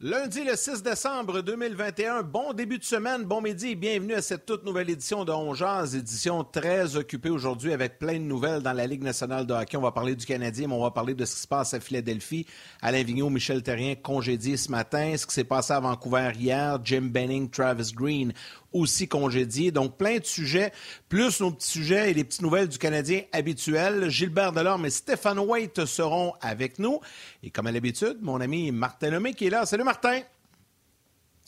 [0.00, 4.46] Lundi le 6 décembre 2021, bon début de semaine, bon midi et bienvenue à cette
[4.46, 5.52] toute nouvelle édition de On
[5.86, 9.76] édition très occupée aujourd'hui avec plein de nouvelles dans la Ligue nationale de hockey.
[9.76, 11.80] On va parler du Canadien, mais on va parler de ce qui se passe à
[11.80, 12.46] Philadelphie.
[12.80, 17.08] Alain Vigneault, Michel Terrien congédié ce matin, ce qui s'est passé à Vancouver hier, Jim
[17.12, 18.32] Benning, Travis Green
[18.72, 19.70] aussi congédié.
[19.70, 20.72] Donc, plein de sujets,
[21.08, 24.08] plus nos petits sujets et les petites nouvelles du Canadien habituel.
[24.10, 27.00] Gilbert Delorme et Stéphane White seront avec nous.
[27.42, 29.66] Et comme à l'habitude, mon ami Martin Lemay qui est là.
[29.66, 30.20] Salut Martin!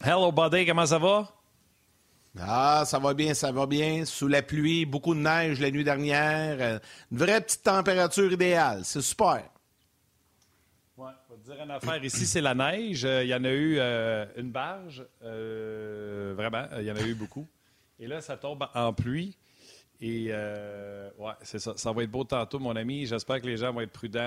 [0.02, 1.28] Hello, buddy, comment ça va?
[2.38, 4.04] Ah, ça va bien, ça va bien.
[4.04, 6.56] Sous la pluie, beaucoup de neige la nuit dernière.
[6.60, 6.78] Euh,
[7.10, 8.82] une vraie petite température idéale.
[8.84, 9.42] C'est super.
[11.50, 12.04] Ouais, dire une affaire.
[12.04, 13.04] Ici, c'est la neige.
[13.04, 15.04] Euh, il y en a eu euh, une barge.
[15.20, 17.46] vraiment, il y en a eu beaucoup.
[17.98, 19.36] Et là, ça tombe en pluie.
[20.00, 21.74] Et ouais, c'est ça.
[21.76, 23.04] Ça va être beau tantôt, mon ami.
[23.04, 24.20] J'espère que les gens vont être prudents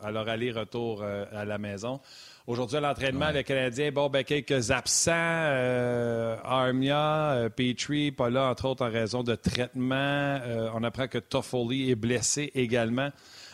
[0.00, 2.00] à leur aller-retour à la maison.
[2.48, 5.12] Aujourd'hui, à l'entraînement, le Canadien, bon, ben, quelques absents.
[5.14, 9.94] Euh, Armia, euh, Petrie, pas là, entre autres, en raison de traitement.
[9.94, 13.10] Euh, on apprend que Toffoli est blessé également.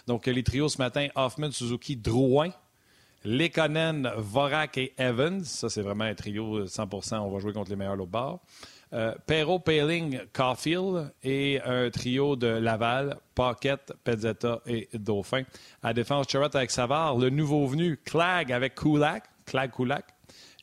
[0.06, 2.48] Donc, les trios ce matin, Hoffman, Suzuki, Drouin.
[3.24, 5.44] Lekonen, Vorak et Evans.
[5.44, 8.40] Ça, c'est vraiment un trio 100 On va jouer contre les meilleurs au bord.
[8.94, 15.42] Euh, Paling, Caulfield et un trio de Laval, Paquette, Pezzetta et Dauphin.
[15.82, 20.06] À défense, Charrot avec Savard, le nouveau venu, Clag avec Kulak, Clag Kulak,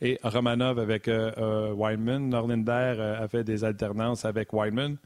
[0.02, 2.18] et Romanov avec euh, euh.
[2.18, 4.98] Norlinder euh, a fait des alternances avec Weinman.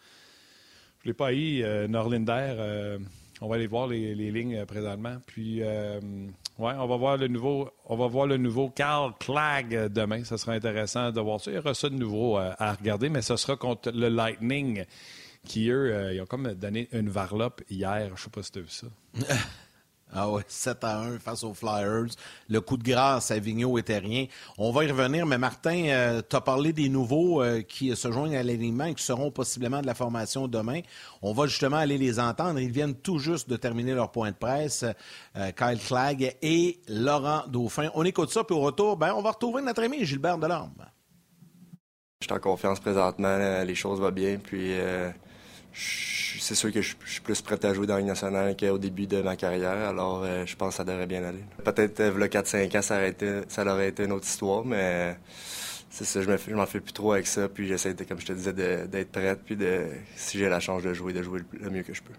[1.02, 2.98] Je ne l'ai pas eu, Norlinder.
[3.42, 5.18] On va aller voir les, les lignes présentement.
[5.26, 5.62] Puis
[6.60, 10.26] oui, on va voir le nouveau, on va voir le nouveau Carl Clag euh, demain.
[10.26, 11.52] Ce sera intéressant de voir ça.
[11.52, 14.84] Il y aura ça de nouveau euh, à regarder, mais ce sera contre le Lightning
[15.46, 18.08] qui, eux, euh, ils ont comme donné une varlope hier.
[18.08, 18.88] Je ne sais pas si tu as vu ça.
[20.14, 22.08] Ah ouais, 7 à 1 face aux Flyers.
[22.50, 24.26] Le coup de grâce à Vigneault était rien.
[24.58, 28.12] On va y revenir, mais Martin, euh, tu as parlé des nouveaux euh, qui se
[28.12, 30.82] joignent à l'alignement et qui seront possiblement de la formation demain.
[31.22, 32.60] On va justement aller les entendre.
[32.60, 34.84] Ils viennent tout juste de terminer leur point de presse.
[35.36, 37.90] Euh, Kyle Flagg et Laurent Dauphin.
[37.94, 40.86] On écoute ça, puis au retour, ben, on va retrouver notre ami Gilbert Delorme.
[42.22, 43.64] Je suis en confiance présentement.
[43.64, 44.74] Les choses vont bien, puis
[45.80, 49.22] c'est sûr que je, suis plus prêt à jouer dans une nationale qu'au début de
[49.22, 51.44] ma carrière, alors euh, je pense que ça devrait bien aller.
[51.64, 55.18] Peut-être euh, le 4-5 ans, ça aurait, été, aurait été une autre histoire, mais
[55.90, 58.54] c'est ça, je, m'en fais plus trop avec ça, puis j'essaie, comme je te disais,
[58.54, 61.94] d'être prête, puis de, si j'ai la chance de jouer, de jouer le, mieux que
[61.94, 62.14] je peux.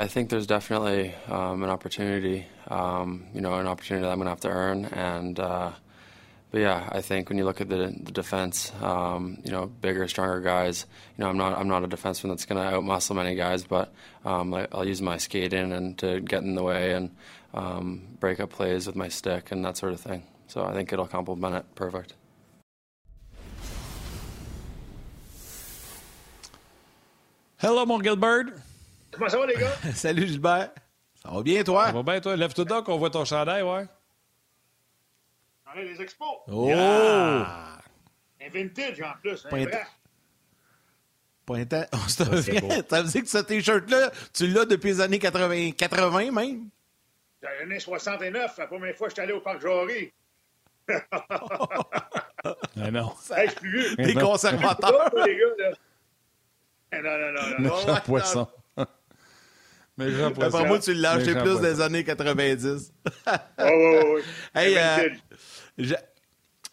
[0.00, 4.40] I think there's definitely um, an opportunity, um, you know, an opportunity that I'm have
[4.40, 5.70] to earn, and uh,
[6.50, 10.08] but yeah, I think when you look at the, the defense, um, you know, bigger,
[10.08, 10.86] stronger guys.
[11.16, 13.92] You know, I'm not I'm not a defenseman that's going to outmuscle many guys, but
[14.24, 17.10] um, I, will use my skating and to get in the way and
[17.52, 20.22] um, break up plays with my stick and that sort of thing.
[20.46, 22.14] So I think it'll complement it perfect.
[27.58, 28.54] Hello, mon Gilbert.
[29.10, 29.74] Comment ça va, les gars?
[29.94, 30.70] Salut, Gilbert.
[31.22, 31.86] Ça va bien, toi?
[31.86, 32.36] Ça va bien, toi?
[32.36, 33.86] Lève-toi donc, on voit ton chandail, ouais.
[35.68, 36.38] On a les expos.
[36.50, 36.70] Oh!
[36.72, 39.44] Un vintage en plus.
[39.46, 39.78] Un Pointa...
[41.44, 41.86] Pointa...
[41.94, 46.30] Oh, ça, ça veut dire que ce T-shirt-là, tu l'as depuis les années 80, 80
[46.30, 46.68] même?
[47.42, 50.12] Dans les années 69, la première fois que je suis allé au Parc Jory.
[52.76, 53.12] Mais non.
[53.34, 53.96] Hey, je suis vieux.
[53.96, 55.10] Des conservateurs.
[55.26, 57.02] les gars, là.
[57.02, 57.48] Non, non, non.
[57.58, 57.76] non.
[57.76, 58.48] Méchant poisson.
[59.98, 60.58] Poisson.
[60.58, 62.92] Pour moi, tu l'as acheté plus des années 90.
[63.58, 64.22] Oui, oui, oui.
[64.54, 65.94] Hey, euh,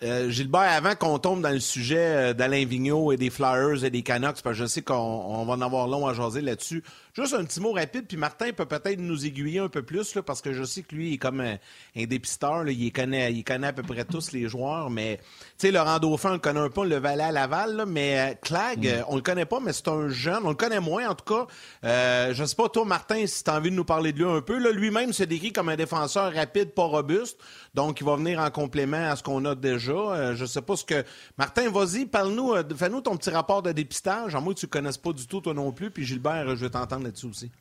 [0.03, 3.89] euh, Gilbert, avant qu'on tombe dans le sujet euh, d'Alain Vigneault et des Flyers et
[3.89, 6.83] des Canucks, parce que je sais qu'on va en avoir long à jaser là-dessus,
[7.17, 10.21] Juste un petit mot rapide, puis Martin peut peut-être nous aiguiller un peu plus, là,
[10.21, 11.55] parce que je sais que lui, il est comme un,
[11.95, 15.19] dépisteur, il, connaît, il connaît à peu près tous les joueurs, mais,
[15.57, 18.19] tu sais, Laurent Dauphin, on le connaît un peu, on le valait à Laval, mais
[18.19, 18.87] euh, Clag, mm.
[18.87, 21.23] euh, on le connaît pas, mais c'est un jeune, on le connaît moins, en tout
[21.23, 21.47] cas.
[21.85, 24.29] Euh, je sais pas, toi, Martin, si tu as envie de nous parler de lui
[24.29, 27.39] un peu, là, lui-même se décrit comme un défenseur rapide, pas robuste,
[27.73, 30.35] donc il va venir en complément à ce qu'on a déjà.
[30.35, 31.05] je sais pas ce que...
[31.37, 34.97] Martin, vas-y, parle-nous, fais-nous ton petit rapport de dépistage, en moi que tu ne connaisses
[34.97, 37.51] pas du tout, toi non plus, puis Gilbert, je vais t'entendre là-dessus aussi.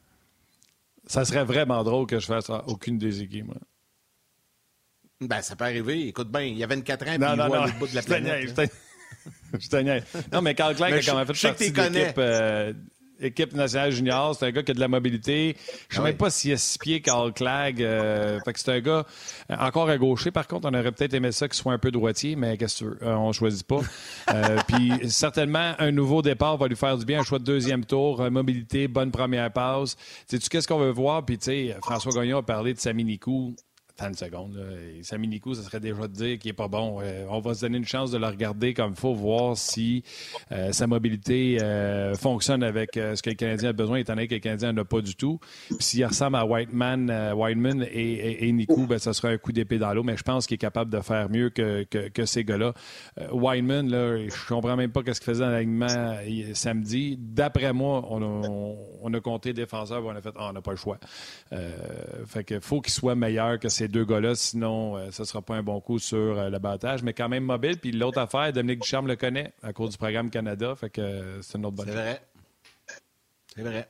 [1.06, 3.56] Ça serait vraiment drôle que je fasse aucune des équipes, moi.
[5.20, 6.08] Ben, ça peut arriver.
[6.08, 8.60] Écoute bien, il y a 24 ans, puis il voit le bout de la planète.
[9.58, 12.72] Je te Non, mais Carl Clegg a quand même fait partie de l'équipe euh,
[13.24, 14.34] équipe nationale junior.
[14.34, 15.56] C'est un gars qui a de la mobilité.
[15.88, 17.82] Je ne sais ah même pas s'il a six pieds, Carl Clegg.
[17.82, 19.06] Euh, fait que c'est un gars
[19.50, 20.30] euh, encore à gaucher.
[20.30, 22.90] Par contre, on aurait peut-être aimé ça qu'il soit un peu droitier, mais qu'est-ce que
[22.90, 23.08] tu veux?
[23.08, 23.80] on choisit pas.
[24.68, 27.20] puis certainement, un nouveau départ va lui faire du bien.
[27.20, 29.96] Un choix de deuxième tour, mobilité, bonne première passe.
[30.26, 31.24] Sais-tu qu'est-ce qu'on veut voir?
[31.24, 33.54] Puis tu sais, François Gagnon a parlé de Sami Nikou.
[33.96, 34.56] Attends une seconde.
[34.56, 34.64] Là.
[35.02, 36.98] Ça serait déjà de dire qu'il n'est pas bon.
[37.00, 40.02] Euh, on va se donner une chance de le regarder comme il faut, voir si
[40.50, 44.34] euh, sa mobilité euh, fonctionne avec ce que le Canadien a besoin, étant donné que
[44.34, 45.38] le Canadien n'en a pas du tout.
[45.68, 49.78] Puis s'il ressemble à Whiteman, Whiteman et, et, Nico, ben, ça sera un coup d'épée
[49.78, 52.74] dans l'eau, mais je pense qu'il est capable de faire mieux que, que, ces gars-là.
[53.30, 56.16] Whiteman, là, je comprends même pas ce qu'il faisait dans l'alignement
[56.54, 57.16] samedi.
[57.20, 60.98] D'après moi, on a, compté défenseur, on a fait ah, on n'a pas le choix.
[62.26, 65.26] fait que faut qu'il soit meilleur que ces ces deux gars-là, sinon euh, ce ne
[65.26, 67.78] sera pas un bon coup sur euh, le battage, mais quand même mobile.
[67.78, 71.42] Puis l'autre affaire, Dominique Ducharme le connaît à cause du programme Canada, fait que euh,
[71.42, 72.20] c'est une autre bonne C'est vrai.
[73.54, 73.88] C'est vrai.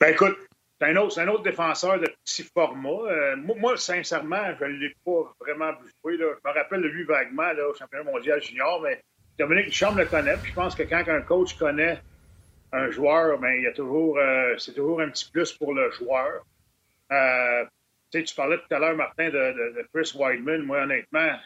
[0.00, 0.36] Ben écoute,
[0.80, 3.36] c'est un, autre, un autre défenseur de petit format.
[3.36, 6.18] moi, sincèrement, je ne l'ai pas vraiment bouffé.
[6.18, 9.00] Je me rappelle de lui vaguement là, au championnat mondial junior, mais
[9.38, 10.36] Dominique Ducharme le connaît.
[10.38, 12.00] Puis je pense que quand un coach connaît
[12.72, 14.18] un joueur, ben, il y a toujours,
[14.58, 16.42] c'est toujours un petit plus pour le joueur.
[17.12, 17.64] Euh,
[18.10, 20.62] tu parlais tout à l'heure, Martin, de, Chris Weidman.
[20.62, 21.36] Moi, honnêtement,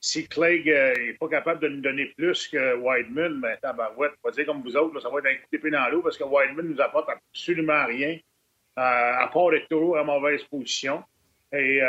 [0.00, 4.30] si Clegg n'est euh, pas capable de nous donner plus que Weidman, ben, tabarouette, pas
[4.30, 6.68] dire comme vous autres, ça va être un coup d'épée dans l'eau parce que Weidman
[6.68, 8.18] nous apporte absolument rien,
[8.78, 8.80] euh,
[9.22, 11.02] à part être toujours à mauvaise position.
[11.50, 11.80] Et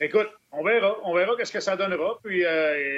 [0.00, 0.98] écoute, on verra.
[1.04, 2.18] On verra qu'est-ce que ça donnera.
[2.24, 2.44] Puis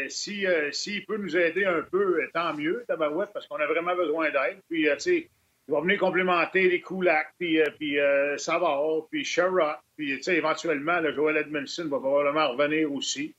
[0.09, 4.31] si s'il peut nous aider un peu, tant mieux, tabarouette, parce qu'on a vraiment besoin
[4.31, 4.61] d'aide.
[4.71, 5.31] Puis, tu sais,
[5.69, 11.01] il va venir complémenter les Kulak, puis, euh, puis euh, Savard, puis Sherrod, puis éventuellement,
[11.01, 13.35] le Joel Edmondson va probablement revenir aussi.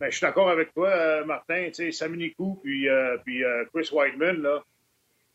[0.00, 3.42] Mais je suis d'accord avec toi, euh, Martin, Saminikou puis, euh, puis
[3.74, 4.62] Chris Whiteman, là,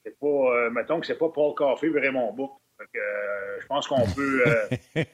[0.04, 2.52] c'est pas, mettons que c'est pas Paul Coffey et Raymond Book.
[2.80, 4.44] je pense qu'on peut,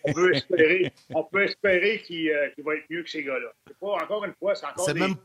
[0.04, 3.52] on peut espérer, on peut espérer qu'il va être mieux que ces gars-là.
[3.68, 5.00] C'est pas, encore une fois, c'est encore des...
[5.00, 5.16] Même...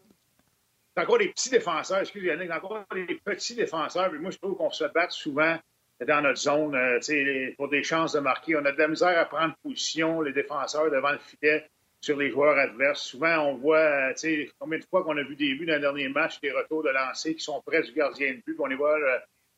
[0.97, 4.11] encore des petits défenseurs, excusez-moi, c'est encore des petits défenseurs.
[4.11, 5.59] Mais moi, je trouve qu'on se bat souvent
[6.07, 8.57] dans notre zone euh, pour des chances de marquer.
[8.57, 11.67] On a de la misère à prendre position, les défenseurs devant le filet
[12.01, 13.03] sur les joueurs adverses.
[13.03, 16.09] Souvent, on voit euh, combien de fois qu'on a vu des buts dans le dernier
[16.09, 18.77] match, des retours de lancer qui sont près du gardien de but, puis on les
[18.77, 18.99] voit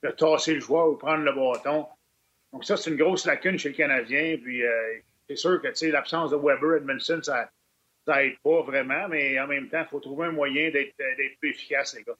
[0.02, 1.86] le, tasser le joueur ou prendre le bâton.
[2.52, 4.38] Donc ça, c'est une grosse lacune chez le Canadien.
[4.42, 4.98] Puis euh,
[5.28, 7.50] c'est sûr que l'absence de Weber, Edmondson, ça
[8.08, 10.94] n'aide pas vraiment, mais en même temps, il faut trouver un moyen d'être
[11.38, 12.16] plus efficace, les gars.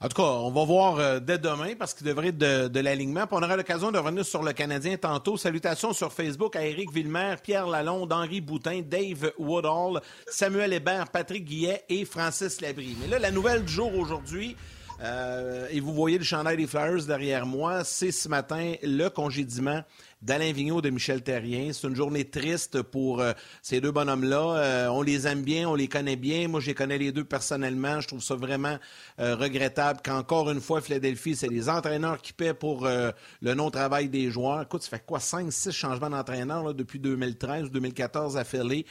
[0.00, 3.24] En tout cas, on va voir euh, dès demain parce qu'il devrait être de, l'alignement.
[3.30, 5.38] on aura l'occasion de revenir sur le Canadien tantôt.
[5.38, 11.46] Salutations sur Facebook à Éric Villemer, Pierre Lalonde, Henri Boutin, Dave Woodall, Samuel Hébert, Patrick
[11.46, 12.94] Guillet et Francis Labrie.
[13.00, 14.54] Mais là, la nouvelle du jour aujourd'hui,
[15.00, 19.82] euh, et vous voyez le chandail des Flyers derrière moi, c'est ce matin le congédiement
[20.22, 21.72] d'Alain Vigneault de Michel Terrien.
[21.72, 24.56] C'est une journée triste pour euh, ces deux bonhommes-là.
[24.56, 26.48] Euh, on les aime bien, on les connaît bien.
[26.48, 28.00] Moi, je les connais les deux personnellement.
[28.00, 28.78] Je trouve ça vraiment
[29.20, 34.30] euh, regrettable qu'encore une fois, Philadelphie, c'est les entraîneurs qui paient pour le non-travail des
[34.30, 34.62] joueurs.
[34.62, 38.86] Écoute, ça fait quoi, 5, 6 changements d'entraîneur depuis 2013 ou 2014 à Philly.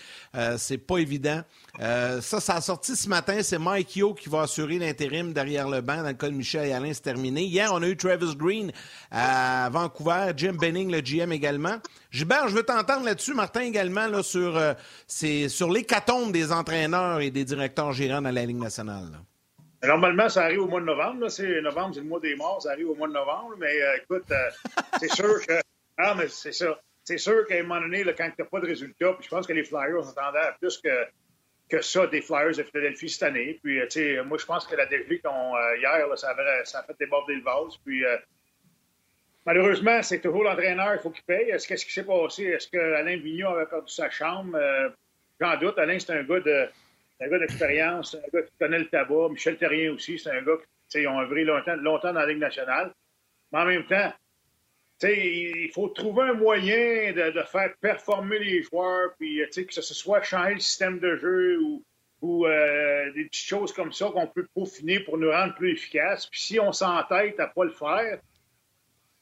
[0.57, 1.41] c'est pas évident.
[1.79, 3.39] ça, ça a sorti ce matin.
[3.41, 5.97] C'est Mike Yo qui va assurer l'intérim derrière le banc.
[5.97, 7.43] Dans le cas de Michel et Alain, c'est terminé.
[7.43, 8.71] Hier, on a eu Travis Green
[9.11, 11.77] à Vancouver, Jim Benning, le GM également.
[12.11, 14.73] Gilbert, je veux t'entendre là-dessus, Martin également, là, sur, euh,
[15.07, 19.09] sur l'hécatombe des entraîneurs et des directeurs gérants dans la Ligue nationale.
[19.83, 21.29] Normalement, ça arrive au mois de novembre.
[21.29, 23.55] C'est, novembre, c'est le mois des morts, ça arrive au mois de novembre.
[23.57, 24.49] Mais euh, écoute, euh,
[24.99, 25.59] c'est sûr que.
[25.97, 26.79] Ah, mais c'est ça.
[27.03, 29.45] C'est sûr qu'à un moment donné, quand tu n'as pas de résultat, puis je pense
[29.45, 31.05] que les Flyers s'attendaient à plus que,
[31.69, 33.59] que ça des Flyers de Philadelphie cette année.
[33.63, 36.83] Puis, tu sais, moi, je pense que la défaite qu'on hier, ça, avait, ça a
[36.83, 37.77] fait déborder le vase.
[37.85, 38.03] Puis,
[39.45, 41.49] Malheureusement, c'est toujours l'entraîneur il faut qu'il paye.
[41.51, 42.45] Est-ce qu'est-ce qui s'est passé?
[42.45, 44.55] Est-ce que Alain Vigneault avait perdu sa chambre?
[44.55, 44.89] Euh,
[45.39, 45.77] j'en doute.
[45.77, 46.67] Alain, c'est un gars de
[47.21, 49.29] un gars d'expérience, un gars qui connaît le tabac.
[49.29, 50.57] Michel Terrien aussi, c'est un gars
[50.89, 52.93] qui ont œuvré longtemps, longtemps dans la Ligue nationale.
[53.51, 54.11] Mais en même temps,
[55.03, 60.55] il faut trouver un moyen de, faire performer les joueurs, puis que ce soit changer
[60.55, 61.59] le système de jeu
[62.21, 66.25] ou, euh, des petites choses comme ça qu'on peut peaufiner pour nous rendre plus efficaces.
[66.27, 68.19] Puis si on s'entête à pas le faire,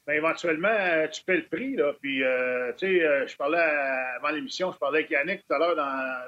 [0.06, 1.76] bien, éventuellement, euh, tu paies le prix.
[1.76, 1.92] Là.
[2.00, 5.76] Puis, euh, tu sais, je parlais avant l'émission, je parlais avec Yannick tout à l'heure
[5.76, 6.20] dans,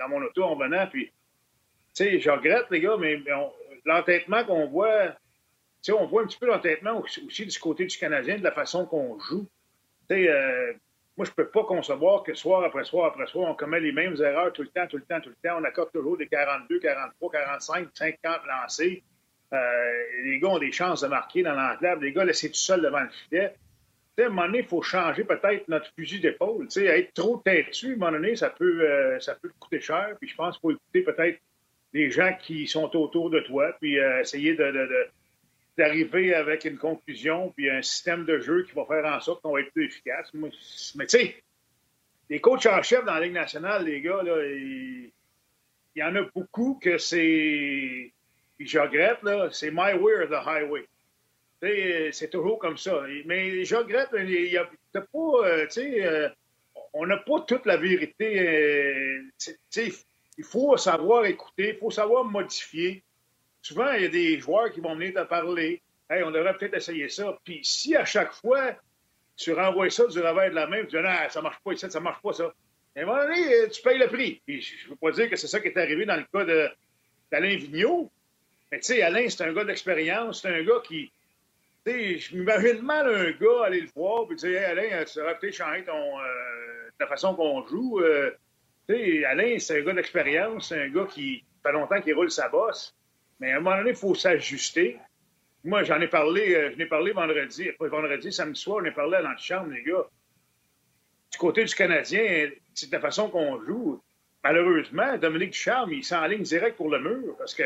[0.00, 1.06] dans, mon auto en venant, puis,
[1.94, 3.18] tu sais, je regrette, les gars, mais,
[3.84, 5.16] l'entêtement qu'on voit, tu
[5.82, 8.86] sais, on voit un petit peu l'entêtement aussi, du côté du Canadien, de la façon
[8.86, 9.48] qu'on joue.
[10.08, 10.78] Tu sais,
[11.18, 14.14] moi, je peux pas concevoir que soir après soir après soir, on commet les mêmes
[14.22, 15.58] erreurs tout le temps, tout le temps, tout le temps.
[15.58, 19.02] On accorde toujours des 42, 43, 45, 50 lancés.
[19.52, 22.02] Euh, les gars ont des chances de marquer dans l'enclave.
[22.02, 23.54] Les gars laissés tout seuls devant le filet.
[24.18, 26.68] à un moment donné, il faut changer peut-être notre fusil d'épaule.
[26.76, 30.16] Être trop têtu, à un moment donné, ça peut, euh, ça peut coûter cher.
[30.20, 31.40] Puis je pense qu'il faut écouter peut-être
[31.92, 34.56] les gens qui sont autour de toi, puis euh, essayer
[35.76, 39.52] d'arriver avec une conclusion puis un système de jeu qui va faire en sorte qu'on
[39.52, 40.30] va être plus efficace.
[40.34, 41.36] mais tu sais,
[42.30, 45.10] les coachs en chef dans la Ligue nationale, les gars, là, il,
[45.96, 48.12] y en a beaucoup que c'est.
[48.58, 50.86] Puis je regrette, là, c'est my way or the highway.
[52.12, 53.02] C'est toujours comme ça.
[53.24, 56.28] Mais je regrette, pas, euh, euh,
[56.92, 58.40] on n'a pas toute la vérité.
[58.40, 59.22] Euh,
[60.36, 63.02] il faut savoir écouter, il faut savoir modifier
[63.62, 65.82] souvent, il y a des joueurs qui vont venir te parler.
[66.10, 67.38] Hey, on devrait peut-être essayer ça.
[67.44, 68.74] Puis si à chaque fois,
[69.36, 71.90] tu renvoies ça du revers de la main, tu dis non, ça marche pas ici,
[71.90, 72.52] ça marche pas ça.
[72.96, 74.40] À un moment donné, tu payes le prix.
[74.44, 76.44] Puis je ne veux pas dire que c'est ça qui est arrivé dans le cas
[77.30, 78.10] d'Alain Vigneault.
[78.70, 81.10] Mais tu sais, Alain, c'est un gars d'expérience, c'est un gars qui.
[81.86, 85.20] Tu sais, je m'imagine mal un gars aller le voir et dire Hey, Alain, tu
[85.20, 88.00] aurais peut-être changé ton, euh, la façon qu'on joue.
[88.00, 88.30] Euh,
[88.88, 92.30] tu sais, Alain, c'est un gars d'expérience, c'est un gars qui fait longtemps qu'il roule
[92.30, 92.94] sa bosse.
[93.40, 94.98] Mais à un moment donné, il faut s'ajuster.
[95.64, 98.90] Moi, j'en ai parlé, euh, je n'ai parlé vendredi, pas vendredi, samedi soir, on a
[98.90, 100.06] parlé à l'antichambre, les gars.
[101.32, 104.00] Du côté du Canadien, c'est la façon qu'on joue.
[104.44, 107.64] Malheureusement, Dominique Ducharme, il s'enligne direct pour le mur parce que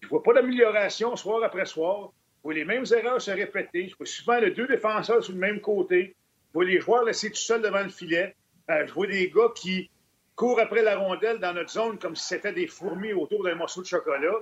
[0.00, 2.10] je vois pas d'amélioration soir après soir.
[2.38, 3.88] Je vois les mêmes erreurs se répéter.
[3.88, 6.14] Je vois souvent les deux défenseurs sur le même côté.
[6.48, 8.34] Je vois les joueurs laissés tout seuls devant le filet.
[8.70, 9.90] Euh, je vois des gars qui
[10.36, 13.82] courent après la rondelle dans notre zone comme si c'était des fourmis autour d'un morceau
[13.82, 14.32] de chocolat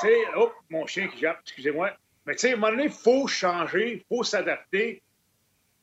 [0.00, 1.92] sais, oh, mon chien qui jappe, excusez-moi.
[2.26, 5.02] Mais tu sais, à un moment donné, il faut changer, il faut s'adapter.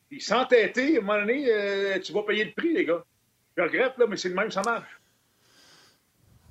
[0.09, 3.03] Puis s'entêter, à un moment donné, euh, tu vas payer le prix, les gars.
[3.57, 4.99] Je regrette, là, mais c'est le même, ça marche.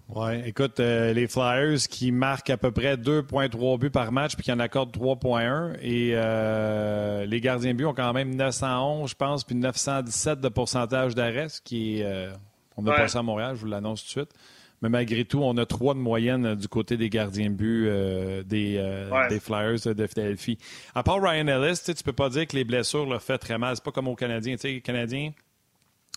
[0.09, 4.45] Oui, écoute, euh, les Flyers qui marquent à peu près 2,3 buts par match puis
[4.45, 9.45] qui en accordent 3,1 et euh, les gardiens buts ont quand même 911, je pense,
[9.45, 12.29] puis 917 de pourcentage d'arrêt, ce qui est.
[12.77, 14.39] on a pas ça à Montréal, je vous l'annonce tout de suite.
[14.83, 17.87] Mais malgré tout, on a trois de moyenne euh, du côté des gardiens de but
[17.87, 20.59] euh, des, euh, des, Flyers de Philadelphie.
[20.95, 23.59] À part Ryan Ellis, tu ne peux pas dire que les blessures le fait très
[23.59, 23.77] mal.
[23.77, 24.57] C'est pas comme aux Canadiens.
[24.63, 25.33] les Canadiens,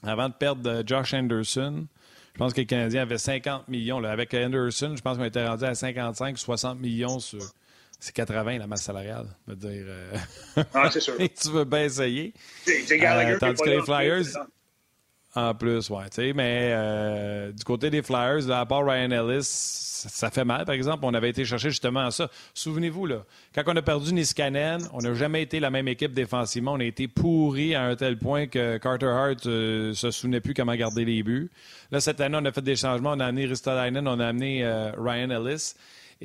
[0.03, 1.85] avant de perdre Josh Anderson,
[2.35, 4.03] je pense que les Canadiens avaient 50 millions.
[4.03, 7.39] Avec Anderson, je pense qu'on était rendu à 55 60 millions sur.
[7.97, 9.27] C'est 80 la masse salariale.
[9.47, 9.85] veux dire,
[10.73, 11.13] ah, c'est sûr.
[11.17, 12.33] tu veux bien essayer.
[13.39, 14.25] tandis que les Flyers.
[15.35, 16.33] En plus, oui.
[16.33, 21.03] Mais euh, du côté des Flyers, à part Ryan Ellis, ça fait mal, par exemple.
[21.03, 22.29] On avait été chercher justement ça.
[22.53, 26.73] Souvenez-vous, là, quand on a perdu Niskanen, on n'a jamais été la même équipe défensivement.
[26.73, 30.53] On a été pourri à un tel point que Carter Hart euh, se souvenait plus
[30.53, 31.49] comment garder les buts.
[31.91, 33.11] Là, cette année, on a fait des changements.
[33.11, 35.73] On a amené Ristolainen, on a amené euh, Ryan Ellis.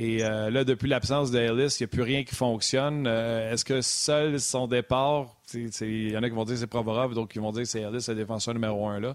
[0.03, 3.07] Et euh, là, depuis l'absence d'Ellis, il n'y a plus rien qui fonctionne.
[3.07, 6.67] Euh, est-ce que seul son départ, il y en a qui vont dire que c'est
[6.67, 9.15] Provorov, d'autres qui vont dire que c'est Ellis, le défenseur numéro un là.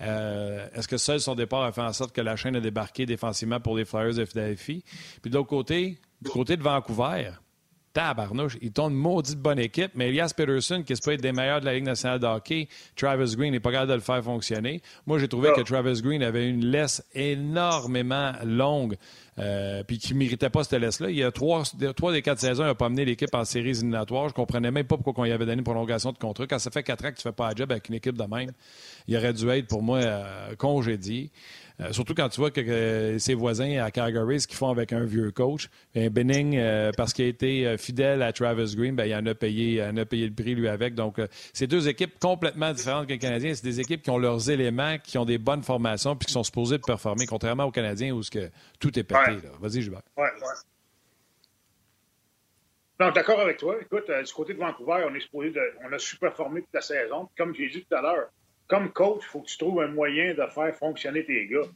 [0.00, 3.04] Euh, est-ce que seul son départ a fait en sorte que la chaîne a débarqué
[3.04, 4.82] défensivement pour les Flyers de Philadelphie?
[5.20, 7.32] Puis de l'autre côté, du côté de Vancouver,
[7.92, 11.32] tabarnouche, ils ont une maudite bonne équipe, mais Elias Peterson, qui est peut être des
[11.32, 14.22] meilleurs de la Ligue nationale de hockey, Travis Green n'est pas capable de le faire
[14.24, 14.80] fonctionner.
[15.06, 18.96] Moi, j'ai trouvé que Travis Green avait une laisse énormément longue
[19.38, 21.08] euh, puis qui ne méritait pas cette laisse-là.
[21.10, 21.62] Il y a trois,
[21.96, 24.24] trois, des quatre saisons, il n'a pas amené l'équipe en séries éliminatoires.
[24.28, 26.46] Je ne comprenais même pas pourquoi on y avait donné une prolongation de contrat.
[26.46, 28.16] Quand ça fait quatre ans que tu ne fais pas un job avec une équipe
[28.16, 28.50] de même,
[29.08, 31.30] il aurait dû être, pour moi, euh, congédié.
[31.82, 35.04] Euh, surtout quand tu vois que, ses voisins à Calgary, ce qu'ils font avec un
[35.04, 36.60] vieux coach, un Benning,
[36.96, 40.04] parce qu'il a été fidèle à Travis Green, ben, il en a payé, en a
[40.04, 40.94] payé le prix lui avec.
[40.94, 41.20] Donc,
[41.52, 43.54] c'est deux équipes complètement différentes que les Canadiens.
[43.54, 46.44] C'est des équipes qui ont leurs éléments, qui ont des bonnes formations, puis qui sont
[46.44, 49.38] supposées de performer, contrairement aux Canadiens où ce que tout est pété.
[49.60, 49.88] Vas-y.
[49.88, 50.26] Oui, oui.
[53.02, 53.76] Non, d'accord avec toi.
[53.80, 56.74] Écoute, euh, du côté de Vancouver, on est supposé de, on a su performer toute
[56.74, 57.28] la saison.
[57.36, 58.28] Comme j'ai dit tout à l'heure,
[58.72, 61.68] comme coach, il faut que tu trouves un moyen de faire fonctionner tes gars.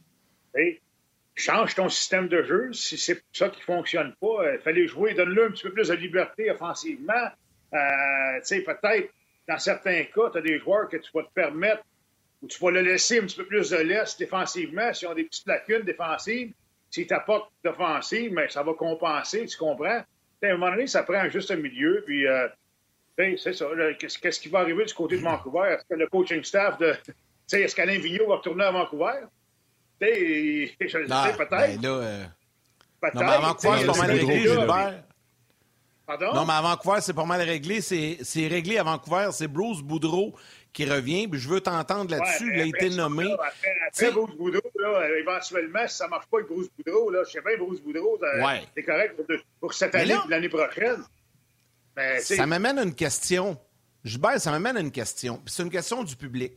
[1.35, 2.73] change ton système de jeu.
[2.73, 5.73] Si c'est ça qui ne fonctionne pas, il euh, fallait jouer, donne-le un petit peu
[5.73, 7.27] plus de liberté offensivement.
[8.41, 9.13] sais, peut-être,
[9.47, 11.83] dans certains cas, tu as des joueurs que tu vas te permettre
[12.41, 15.25] ou tu vas le laisser un petit peu plus de l'est défensivement s'ils ont des
[15.25, 16.51] petites lacunes défensives.
[16.89, 20.01] S'ils t'apportent d'offensive, ça va compenser, tu comprends?
[20.41, 22.25] à un moment donné, ça prend un juste milieu, puis
[23.17, 23.65] c'est ça.
[23.99, 25.69] Qu'est-ce qui va arriver du côté de Vancouver?
[25.73, 26.95] Est-ce que le coaching staff de.
[27.51, 29.23] Est-ce qu'Alain Vigneault va retourner à Vancouver?
[30.01, 31.81] je le sais, peut-être.
[31.81, 32.23] Ben euh...
[33.15, 35.03] Non, mais à Vancouver, c'est pas mal réglé, Gilbert.
[36.05, 36.33] Pardon?
[36.33, 37.81] Non, mais à Vancouver, c'est pas mal réglé.
[37.81, 39.29] C'est réglé à Vancouver.
[39.31, 40.35] C'est Bruce Boudreau
[40.71, 41.27] qui revient.
[41.27, 42.51] Puis je veux t'entendre là-dessus.
[42.53, 43.23] il a été nommé.
[43.23, 47.09] Là, après, après Bruce Boudreau, là, éventuellement, si ça ne marche pas avec Bruce Boudreau,
[47.09, 48.63] là, je sais bien, Bruce Boudreau, ouais.
[48.75, 49.25] c'est correct pour,
[49.59, 51.03] pour cette année et l'année prochaine.
[51.97, 53.57] Mais, ça m'amène à une question.
[54.05, 55.41] Gilbert, ça m'amène à une question.
[55.47, 56.53] c'est une question du public.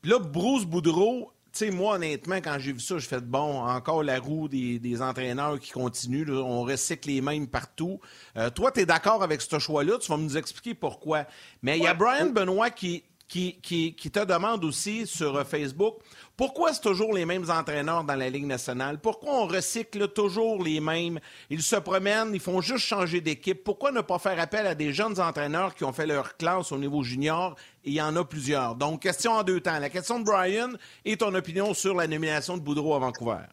[0.00, 3.26] Puis là, Bruce Boudreau, tu sais, moi, honnêtement, quand j'ai vu ça, je fais de
[3.26, 6.30] bon, encore la roue des, entraîneurs qui continuent.
[6.30, 8.00] on recycle les mêmes partout.
[8.36, 9.98] Euh, toi, tu es d'accord avec ce choix-là.
[9.98, 11.24] Tu vas nous expliquer pourquoi.
[11.62, 15.96] Mais il y a Brian Benoit qui, qui, qui, te demande aussi sur euh, Facebook
[16.36, 18.98] pourquoi c'est toujours les mêmes entraîneurs dans la Ligue nationale?
[18.98, 21.18] Pourquoi on recycle toujours les mêmes?
[21.48, 23.64] Ils se promènent, ils font juste changer d'équipe.
[23.64, 26.78] Pourquoi ne pas faire appel à des jeunes entraîneurs qui ont fait leur classe au
[26.78, 27.56] niveau junior?
[27.84, 28.74] Il y en a plusieurs.
[28.74, 29.78] Donc, question en deux temps.
[29.78, 30.72] La question de Brian
[31.06, 33.46] et ton opinion sur la nomination de Boudreau à Vancouver.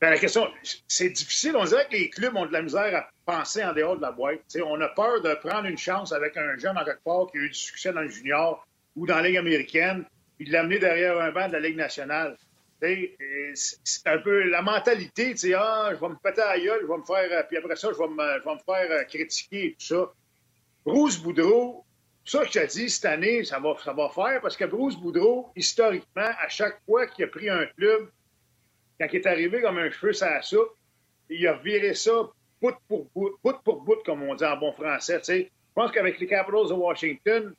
[0.00, 0.46] Bien, la question,
[0.86, 1.56] c'est difficile.
[1.56, 4.12] On dirait que les clubs ont de la misère à penser en dehors de la
[4.12, 4.38] boîte.
[4.64, 7.00] on a peur de prendre une chance avec un jeune en quelque
[7.32, 8.64] qui a eu du succès dans le junior
[8.94, 10.04] ou dans la Ligue américaine
[10.38, 12.36] puis de l'amener derrière un banc de la Ligue nationale.
[12.80, 16.80] C'est un peu la mentalité, tu sais, ah, je vais me péter à la gueule,
[16.82, 19.72] je vais me faire, euh, puis après ça, je vais me, faire euh, critiquer et
[19.72, 20.12] tout ça.
[20.84, 21.84] Bruce Boudreau,
[22.24, 25.50] ça, je te dis, cette année, ça va, ça va faire parce que Bruce Boudreau,
[25.56, 28.10] historiquement, à chaque fois qu'il a pris un club,
[29.00, 30.76] quand il est arrivé comme un cheveu sur la soupe,
[31.28, 32.30] il a viré ça
[32.60, 35.18] bout pour bout, bout pour bout, comme on dit en bon français.
[35.18, 35.38] Tu sais.
[35.44, 37.54] Je pense qu'avec les Capitals de Washington,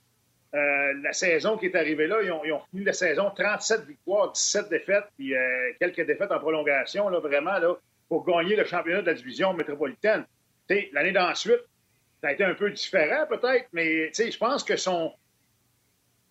[0.56, 4.70] euh, la saison qui est arrivée là, ils ont, fini la saison 37 victoires, 17
[4.70, 7.76] défaites, puis euh, quelques défaites en prolongation, là, vraiment, là,
[8.08, 10.26] pour gagner le championnat de la division métropolitaine.
[10.92, 11.62] L'année d'ensuite,
[12.22, 15.14] ça a été un peu différent peut-être, mais je pense que son.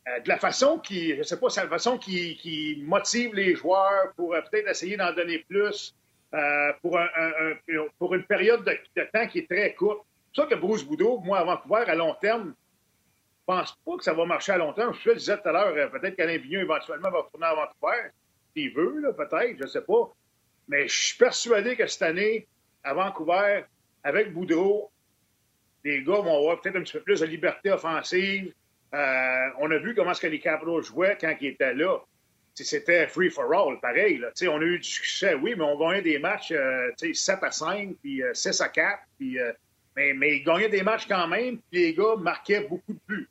[0.08, 4.12] Euh, de la façon qui, je sais pas, c'est la façon qui, motive les joueurs
[4.16, 5.94] pour peut-être essayer d'en donner plus
[6.82, 7.54] pour, un,
[7.98, 10.04] pour une période de, temps qui est très courte.
[10.34, 12.54] C'est ça que Bruce Boudreau, moi, à Vancouver, à long terme,
[13.48, 14.92] pense pas que ça va marcher à long terme?
[14.92, 18.10] Je le disais tout à l'heure, euh, peut-être qu'Alain Vigneault, éventuellement, va retourner à Vancouver.
[18.54, 20.12] S'il veut, peut-être, je ne sais pas.
[20.68, 22.46] Mais je suis persuadé que cette année,
[22.84, 23.64] à Vancouver,
[24.04, 24.90] avec Boudreau,
[25.82, 28.52] les gars vont avoir peut-être un petit peu plus de liberté offensive.
[28.94, 31.98] Euh, on a vu comment ce que les Capitals jouaient quand ils étaient là.
[32.54, 34.20] C'était free for all, pareil.
[34.42, 37.96] On a eu du succès, oui, mais on gagnait des matchs euh, 7 à 5,
[38.02, 38.98] puis 6 à 4.
[39.16, 39.38] Puis,
[39.96, 43.28] mais, mais ils gagnaient des matchs quand même, puis les gars marquaient beaucoup de buts.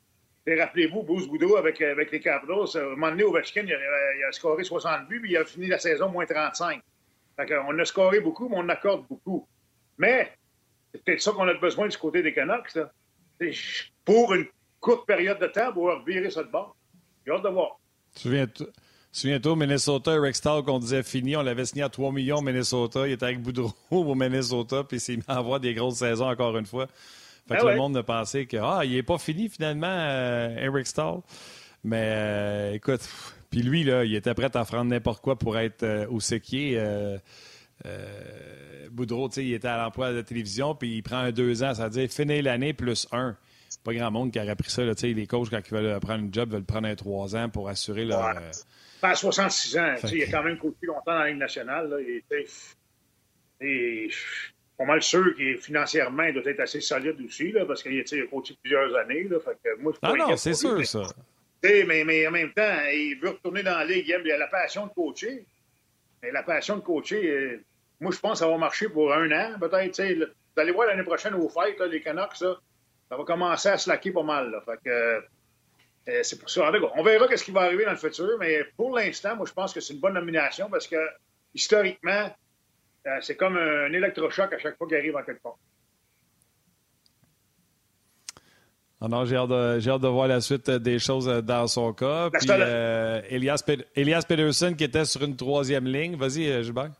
[0.56, 3.78] Rappelez-vous, Bruce Boudreau avec, avec les Capitals, à un moment donné, Ovechkin, il a,
[4.16, 6.80] il a scoré 60 buts, puis il a fini la saison moins 35.
[7.36, 9.46] Fait on a scoré beaucoup, mais on accorde beaucoup.
[9.96, 10.32] Mais
[10.92, 12.78] c'est peut-être ça qu'on a besoin du côté des Canucks.
[14.04, 14.46] Pour une
[14.80, 16.74] courte période de temps, pour revirer ça de bord.
[17.24, 17.78] J'ai hâte de voir.
[19.12, 23.06] Souviens-toi, Minnesota, Eric Stahl, qu'on disait fini, on l'avait signé à 3 millions Minnesota.
[23.06, 26.56] Il était avec Boudreau au Minnesota, puis il s'est mis avoir des grosses saisons encore
[26.56, 26.86] une fois.
[27.48, 30.56] Fait que ah le monde a pensé que ah, il n'est pas fini finalement, euh,
[30.58, 31.20] Eric Stahl.
[31.82, 33.00] Mais euh, écoute,
[33.50, 36.78] puis lui, là, il était prêt à faire n'importe quoi pour être euh, au séquier.
[38.90, 41.84] Boudreau, il était à l'emploi de la télévision, puis il prend un deux ans, ça
[41.84, 43.36] veut dire finir l'année plus un.
[43.84, 44.82] Pas grand monde qui aurait pris ça.
[44.82, 47.68] Là, les coachs, quand ils veulent prendre un job, veulent prendre un trois ans pour
[47.68, 48.34] assurer leur.
[48.34, 48.50] Ouais.
[49.02, 51.88] à 66 ans, il a quand même coaché longtemps dans la Ligue nationale.
[51.88, 52.46] Là, il était
[54.78, 58.26] pas mal sûr qu'il financièrement il doit être assez solide aussi, là, parce qu'il a
[58.26, 59.24] coaché plusieurs années.
[59.24, 61.02] Là, fait que moi, ah non, c'est sûr, ça.
[61.64, 64.06] Mais, mais, en même temps, il veut retourner dans la ligue.
[64.06, 65.44] Il a la passion de coacher.
[66.22, 67.64] Mais la passion de coacher, euh,
[68.00, 70.00] moi, je pense que ça va marcher pour un an, peut-être.
[70.00, 72.56] Vous allez voir l'année prochaine au fight, les Canucks, ça,
[73.08, 74.50] ça va commencer à se laquer pas mal.
[74.50, 74.90] Là, fait que,
[76.08, 76.70] euh, c'est pour ça.
[76.94, 79.74] On verra ce qui va arriver dans le futur, mais pour l'instant, moi, je pense
[79.74, 80.96] que c'est une bonne nomination parce que,
[81.54, 82.28] historiquement, euh,
[83.20, 85.58] c'est comme un électrochoc à chaque fois qu'il arrive en quelque part.
[89.00, 92.30] Ah non, j'ai hâte, de, voir la suite des choses euh, dans son cas.
[92.30, 93.62] Puis, euh, Elias,
[93.94, 96.16] Elias, Pedersen qui était sur une troisième ligne.
[96.16, 96.90] Vas-y, Gilbert.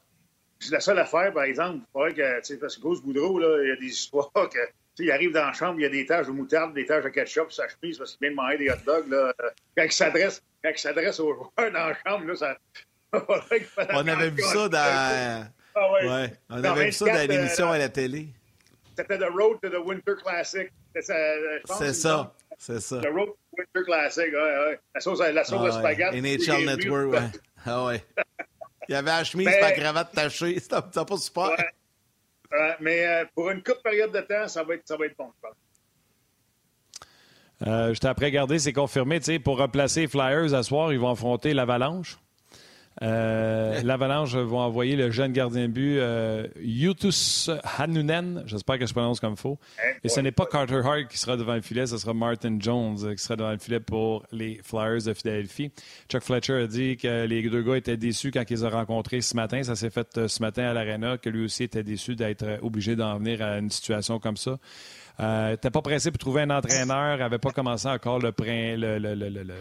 [0.61, 1.81] C'est la seule affaire, par exemple.
[1.93, 4.59] que, parce que Gauze Boudreau, là, il y a des histoires que.
[5.01, 7.11] Il arrive dans la chambre, il y a des taches de moutarde, des taches de
[7.11, 9.09] ketchup, sa chemise, parce qu'il vient de manger des hot dogs.
[9.09, 9.33] Là.
[9.77, 12.59] Quand il s'adresse aux joueurs dans la chambre, là, ça.
[13.13, 15.49] On avait vu ça dans.
[15.81, 16.33] Ah ouais.
[16.51, 18.29] On avait vu ça dans l'émission à la télé.
[18.97, 20.71] c'était The Road to the Winter Classic.
[20.95, 21.03] C'est
[21.93, 22.35] ça.
[22.59, 23.01] C'est ça.
[23.01, 24.81] The Road to the Winter Classic, ouais, ouais.
[24.95, 26.21] La sauce, la sauce ah, de spaghetti.
[26.21, 27.41] NHL Network, ouais.
[27.67, 28.03] Ah ouais.
[28.89, 30.55] Il y avait la chemise et la cravate tachée.
[30.61, 31.51] C'était pas super.
[31.51, 31.57] Ouais.
[32.55, 35.17] Euh, mais euh, pour une courte période de temps, ça va être, ça va être
[35.19, 35.57] bon, je pense.
[37.67, 39.21] Euh, J'étais après regarder, c'est confirmé.
[39.45, 42.19] Pour remplacer Flyers à soir, ils vont affronter l'Avalanche.
[43.03, 48.43] Euh, L'Avalanche vont envoyer le jeune gardien de but euh, Yutus Hanunen.
[48.47, 49.59] J'espère que je prononce comme il faut.
[50.03, 52.97] Et ce n'est pas Carter Hart qui sera devant le filet, ce sera Martin Jones
[53.17, 55.71] qui sera devant le filet pour les Flyers de Philadelphie.
[56.09, 59.37] Chuck Fletcher a dit que les deux gars étaient déçus quand ils ont rencontrés ce
[59.37, 59.63] matin.
[59.63, 63.19] Ça s'est fait ce matin à l'Arena, que lui aussi était déçu d'être obligé d'en
[63.19, 64.59] venir à une situation comme ça.
[65.21, 69.15] Euh, T'es pas pressé pour trouver un entraîneur, avait pas commencé encore le, le, le,
[69.15, 69.55] le, le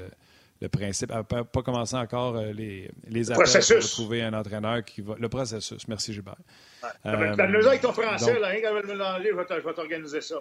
[0.66, 5.14] principe, n'a pas, commencé encore euh, les, les appels pour trouver un entraîneur qui va.
[5.20, 5.88] Le processus.
[5.88, 6.36] Merci, Gilbert.
[6.82, 6.90] Ouais.
[7.06, 10.38] Euh, T'as avec ton français, donc, là, rien qu'à me mélanger, je vais t'organiser ça.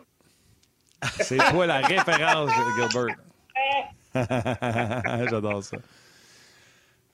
[1.21, 3.17] C'est toi la référence, Gilbert.
[5.31, 5.77] J'adore ça.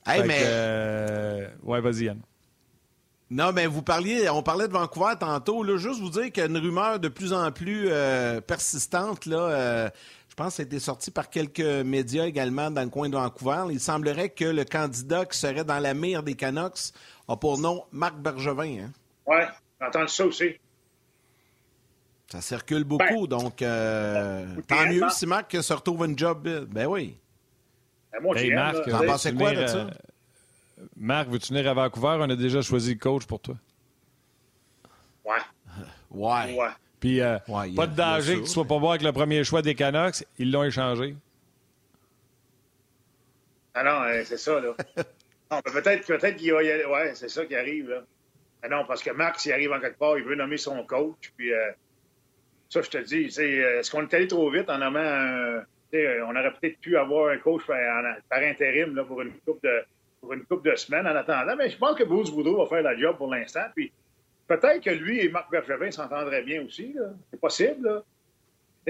[0.05, 0.41] Hey, mais.
[0.43, 2.21] Euh, ouais, vas-y, Yann.
[3.29, 5.63] Non, mais vous parliez, on parlait de Vancouver tantôt.
[5.63, 9.25] Là, juste vous dire qu'il y a une rumeur de plus en plus euh, persistante.
[9.25, 9.89] Là, euh,
[10.33, 13.15] je pense que ça a été sorti par quelques médias également dans le coin de
[13.15, 13.65] Vancouver.
[13.69, 16.91] Il semblerait que le candidat qui serait dans la mire des Canucks
[17.27, 18.85] a pour nom Marc Bergevin.
[18.85, 18.91] Hein?
[19.27, 19.37] Oui,
[19.79, 20.55] j'ai entendu ça aussi.
[22.31, 26.49] Ça circule beaucoup, ben, donc euh, tant mieux si Marc se retrouve un job.
[26.71, 27.15] Ben oui.
[28.11, 29.85] Ben moi, hey, Marc, t'en pensais quoi de ça?
[30.97, 32.17] Marc, veux-tu venir à Vancouver?
[32.21, 33.55] On a déjà choisi le coach pour toi.
[35.23, 35.37] Ouais.
[36.09, 36.57] Ouais.
[36.57, 36.69] ouais.
[37.03, 37.37] Puis, euh,
[37.75, 40.23] pas de danger que tu ne sois pas bon avec le premier choix des Canucks.
[40.39, 41.17] Ils l'ont échangé.
[43.73, 44.73] Ah non, euh, c'est ça, là.
[45.63, 46.85] peut-être peut qu'il va y aller.
[46.85, 48.03] Ouais, c'est ça qui arrive, là.
[48.63, 51.33] Ah non, parce que Marc, s'il arrive en quelque part, il veut nommer son coach.
[51.35, 51.71] Puis, euh,
[52.69, 55.65] ça, je te dis, est-ce qu'on est allé trop vite en nommant un.
[55.91, 59.83] on aurait peut-être pu avoir un coach par, intérim là, pour une coupe de
[60.21, 61.57] pour une couple de semaines en attendant.
[61.57, 63.65] Mais je pense que Bruce Boudreau va faire la job pour l'instant.
[63.75, 63.91] Puis
[64.57, 66.95] peut-être que lui et Marc Bergevin s'entendraient bien aussi.
[67.31, 67.87] C'est possible.
[67.87, 68.03] Là.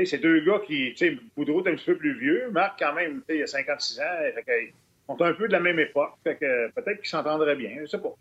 [0.05, 0.95] C'est deux gars qui,
[1.35, 2.49] Boudreau est un petit peu plus vieux.
[2.51, 4.03] Marc, quand même, il a 56 ans.
[4.47, 4.71] Ils
[5.07, 6.13] sont un peu de la même époque.
[6.23, 7.77] Peut-être qu'ils s'entendraient bien.
[7.81, 8.15] Je sais pas.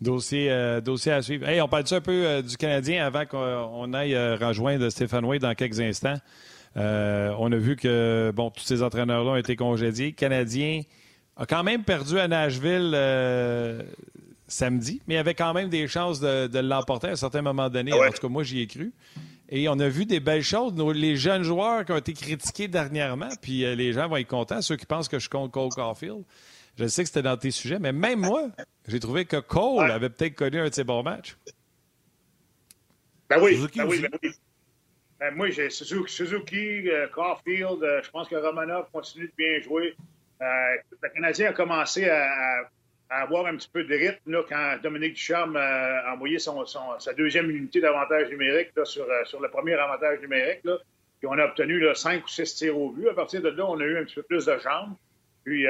[0.00, 1.48] Dossier, euh, dossier à suivre.
[1.48, 5.40] Hey, on parle un peu euh, du Canadien avant qu'on aille euh, rejoindre Stéphane Way
[5.40, 6.16] dans quelques instants?
[6.76, 10.08] On a vu que bon, tous ces entraîneurs-là ont été congédiés.
[10.08, 10.82] Le Canadien
[11.36, 12.94] a quand même perdu à Nashville
[14.48, 17.92] samedi, mais il avait quand même des chances de, l'emporter à un certain moment donné.
[17.94, 18.92] Ah en tout cas, moi, j'y ai cru.
[19.50, 20.74] Et on a vu des belles choses.
[20.94, 24.60] les jeunes joueurs qui ont été critiqués dernièrement, puis euh, les gens vont être contents,
[24.60, 26.24] ceux qui pensent que je compte Cole Caulfield.
[26.78, 28.48] Je sais que c'était dans tes sujets, mais même moi,
[28.86, 31.36] j'ai trouvé que Cole avait peut-être connu un de ses bons matchs.
[33.28, 34.30] Ben oui, ben oui, ben oui.
[35.20, 39.96] Ben, moi, j'ai Suzuki, euh, Caulfield, euh, je pense que Romanov continue de bien jouer.
[40.40, 40.46] Euh,
[41.02, 42.70] le Canadien a commencé à,
[43.10, 46.52] avoir un petit peu de rythme là, quand Dominique Ducharme a envoyé sa
[47.16, 50.60] deuxième unité d'avantage numérique sur, sur le premier avantage numérique.
[50.64, 50.76] Là.
[51.18, 53.08] Puis on a obtenu là, cinq ou six tirs au but.
[53.08, 54.94] À partir de là, on a eu un petit peu plus de jambes.
[55.44, 55.66] Puis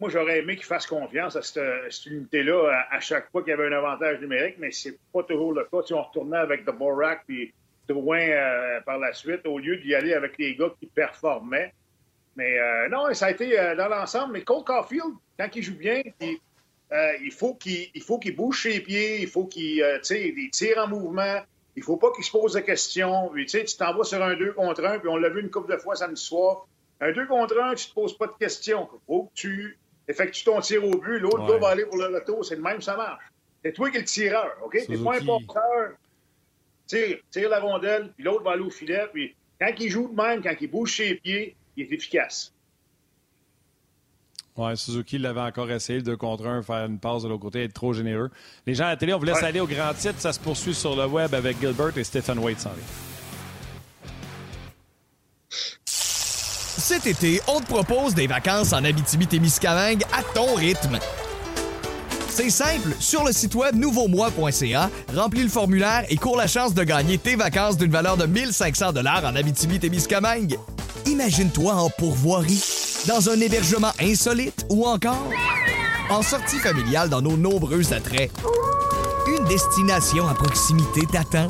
[0.00, 3.68] moi, j'aurais aimé qu'il fasse confiance à cette, unité-là à, chaque fois qu'il y avait
[3.68, 5.82] un avantage numérique, mais c'est pas toujours le cas.
[5.86, 7.52] Si on retournait avec The Borak puis
[7.92, 11.72] loin euh, par la suite au lieu d'y aller avec les gars qui performaient.
[12.36, 14.32] Mais euh, non, ça a été euh, dans l'ensemble.
[14.34, 19.46] Mais Cole Caulfield, quand il joue bien, il faut qu'il bouge ses pieds, il faut
[19.46, 19.84] qu'il
[20.52, 21.40] tire en mouvement.
[21.74, 23.30] Il faut pas qu'il se pose de questions.
[23.32, 25.78] Puis, tu t'envoies sur un 2 contre 1, puis on l'a vu une couple de
[25.78, 26.66] fois samedi soir.
[27.00, 28.88] Un 2 contre 1, tu te poses pas de questions.
[28.92, 32.06] Il faut que tu effectues ton tir au but, l'autre gars va aller pour le
[32.06, 32.44] retour.
[32.44, 33.24] C'est le même, ça marche.
[33.64, 34.72] C'est toi qui es le tireur, OK?
[34.86, 35.92] T'es pas un porteur
[36.86, 39.06] tire, tire la rondelle, puis l'autre va aller au filet.
[39.12, 42.52] Puis quand il joue de même, quand il bouge ses pieds, il est efficace.
[44.56, 47.64] Oui, Suzuki l'avait encore essayé, le 2 contre 1, faire une passe de l'autre côté,
[47.64, 48.30] être trop généreux.
[48.66, 50.20] Les gens à la télé, on vous laisse aller au grand titre.
[50.20, 52.70] Ça se poursuit sur le web avec Gilbert et Stephen Waite s'en
[55.86, 60.98] Cet été, on te propose des vacances en Abitibi-Témiscamingue à ton rythme.
[62.28, 66.82] C'est simple, sur le site web nouveaumois.ca, remplis le formulaire et cours la chance de
[66.82, 70.58] gagner tes vacances d'une valeur de 1500 dollars en Abitibi-Témiscamingue.
[71.06, 72.62] Imagine-toi en pourvoirie,
[73.08, 75.28] dans un hébergement insolite ou encore
[76.10, 78.30] en sortie familiale dans nos nombreux attraits.
[79.26, 81.48] Une destination à proximité t'attend.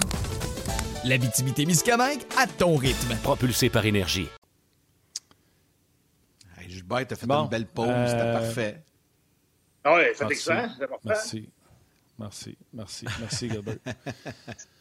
[1.05, 3.15] L'Abitibi-Témiscamingue à ton rythme.
[3.23, 4.29] Propulsé par énergie.
[6.59, 8.83] Hey, Gilbert, t'as fait une belle pause, c'était euh, parfait.
[9.85, 11.49] Ah oui, c'est excellent, c'est Merci.
[12.19, 13.77] Merci, merci, merci, Gilbert.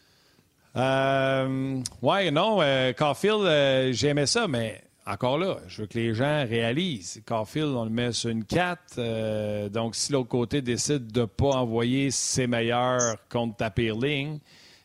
[0.76, 6.14] euh, ouais, non, euh, Caulfield, euh, j'aimais ça, mais encore là, je veux que les
[6.14, 7.22] gens réalisent.
[7.26, 8.80] Caulfield, on le met sur une 4.
[8.98, 13.96] Euh, donc, si l'autre côté décide de ne pas envoyer ses meilleurs contre ta pire
[13.96, 14.38] ligne,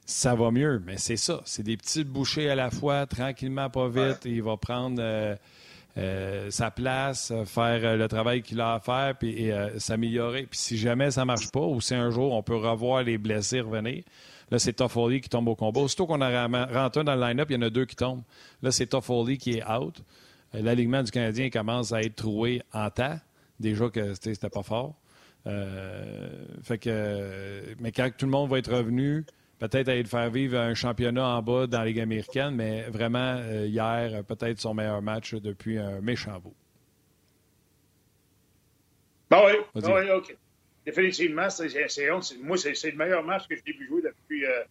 [0.06, 0.82] ça va mieux.
[0.86, 1.42] Mais c'est ça.
[1.46, 4.22] C'est des petites bouchées à la fois, tranquillement, pas vite.
[4.26, 10.44] Il va prendre euh, sa place, faire le travail qu'il a à faire, puis s'améliorer.
[10.44, 13.18] Puis si jamais ça ne marche pas, ou si un jour on peut revoir les
[13.18, 14.04] blessés revenir,
[14.50, 15.82] Là, c'est Toffoli qui tombe au combat.
[15.82, 18.24] Aussitôt qu'on a rentré dans le line-up, il y en a deux qui tombent.
[18.62, 20.02] Là, c'est Toffoli qui est out.
[20.56, 23.20] Euh, l'alignement du Canadien commence à être troué en tas.
[23.60, 24.96] Déjà que c'était pas fort.
[25.48, 29.26] Euh, fait que, mais quand tout le monde va être revenu,
[29.60, 33.66] peut-être aller faire vivre un championnat en bas dans la Ligue américaine, mais vraiment, euh,
[33.66, 36.56] hier, peut-être son meilleur match depuis un méchant bout.
[39.30, 40.38] Ben oui, ben oui, OK
[40.88, 41.68] définitivement, c'est,
[42.42, 44.64] moi, c'est, le meilleur match que j'ai vu jouer depuis, euh,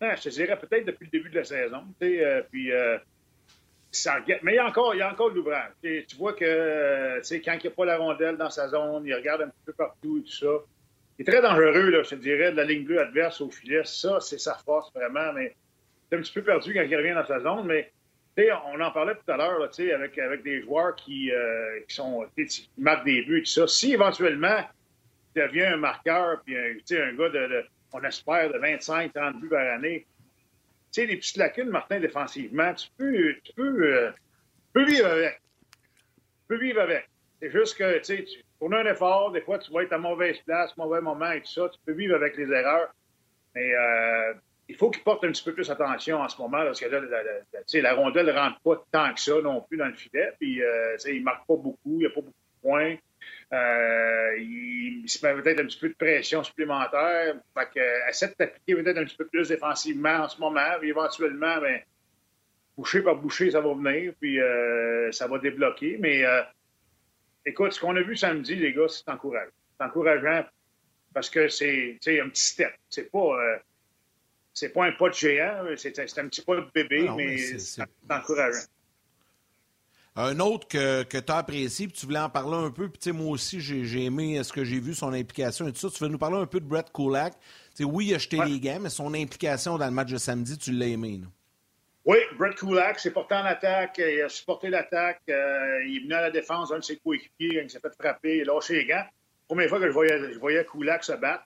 [0.00, 1.82] je te dirais peut-être depuis le début de la saison.
[2.02, 2.98] Euh, puis, euh,
[4.42, 5.72] mais il y a encore, il y a encore de l'ouvrage.
[5.82, 9.42] Tu vois que quand il n'y a pas la rondelle dans sa zone, il regarde
[9.42, 10.64] un petit peu partout et tout ça.
[11.18, 13.82] Il est très dangereux, là, je te dirais, de la ligne bleue adverse au filet.
[13.84, 15.54] Ça, c'est sa force vraiment, mais
[16.08, 17.66] c'est un petit peu perdu quand il revient dans sa zone.
[17.66, 17.90] Mais
[18.66, 21.30] on en parlait tout à l'heure avec, avec des joueurs qui,
[21.88, 23.66] qui sont qui marquent des buts et tout ça.
[23.66, 24.58] Si éventuellement
[25.34, 30.06] devient un marqueur, puis un, un gars de, on espère, de 25-30 buts par année.
[30.92, 34.10] Tu sais, les petites lacunes, Martin, défensivement, tu peux, tu peux, euh,
[34.72, 35.40] peux vivre avec.
[35.72, 37.08] Tu peux vivre avec.
[37.40, 38.24] C'est juste que, tu sais,
[38.58, 41.52] pour un effort, des fois, tu vas être à mauvaise place, mauvais moment et tout
[41.52, 41.68] ça.
[41.68, 42.94] Tu peux vivre avec les erreurs.
[43.54, 44.34] Mais euh,
[44.68, 47.00] il faut qu'il porte un petit peu plus attention en ce moment, parce que là,
[47.74, 50.32] la rondelle ne rentre pas tant que ça non plus dans le filet.
[50.38, 52.96] Puis, euh, il ne marque pas beaucoup, il n'y a pas beaucoup de points.
[53.54, 57.36] Euh, il, se met peut-être un petit peu de pression supplémentaire.
[57.56, 60.78] Fait que, essaie de t'appliquer peut-être un petit peu plus défensivement en ce moment.
[60.80, 61.80] Puis éventuellement, ben,
[62.76, 64.12] boucher par boucher, ça va venir.
[64.20, 65.98] Puis euh, ça va débloquer.
[66.00, 66.42] Mais euh,
[67.44, 69.50] écoute, ce qu'on a vu samedi, les gars, c'est encourageant.
[69.78, 70.44] C'est encourageant
[71.12, 72.72] parce que c'est un petit step.
[72.88, 73.36] C'est pas.
[74.52, 77.82] c'est pas un pas de géant, c'est un petit pas de bébé, ah mais c'est
[78.10, 78.66] encourageant.
[80.16, 83.10] Un autre que, que tu as apprécié, puis tu voulais en parler un peu, puis
[83.10, 85.90] moi aussi, j'ai aimé ce que j'ai vu, son implication et tout ça.
[85.90, 87.34] Tu veux nous parler un peu de Brett Kulak?
[87.80, 90.70] oui, il a jeté les gants, mais son implication dans le match de samedi, tu
[90.70, 91.20] l'as aimé.
[92.04, 96.12] Oui, Brett Kulak s'est porté en attaque, il a supporté l'attaque, euh, il est venu
[96.12, 98.84] à la défense, un de ses coéquipiers, il s'est fait frapper, il a lâché les
[98.84, 99.06] gants.
[99.48, 101.44] Première fois que je voyais, je voyais Kulak se battre.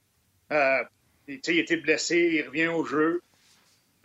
[0.53, 0.83] Euh,
[1.29, 3.23] il était blessé, il revient au jeu.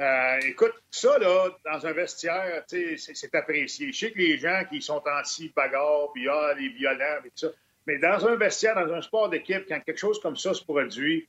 [0.01, 3.91] Euh, écoute, ça, là, dans un vestiaire, c'est apprécié.
[3.91, 7.47] Je sais que les gens qui sont anti-bagarre, puis ah, les violents, tout ça.
[7.85, 11.27] Mais dans un vestiaire, dans un sport d'équipe, quand quelque chose comme ça se produit,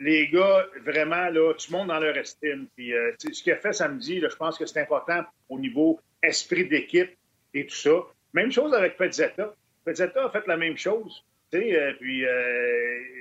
[0.00, 2.66] les gars, vraiment, là, tu montes dans leur estime.
[2.74, 6.00] Puis, euh, ce qu'il a fait samedi, là, je pense que c'est important au niveau
[6.22, 7.16] esprit d'équipe
[7.54, 7.92] et tout ça.
[8.32, 9.54] Même chose avec Pezzetta.
[9.84, 11.24] Pezzetta a fait la même chose.
[11.54, 12.24] Euh, puis,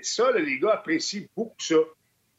[0.02, 1.76] ça, les gars apprécient beaucoup ça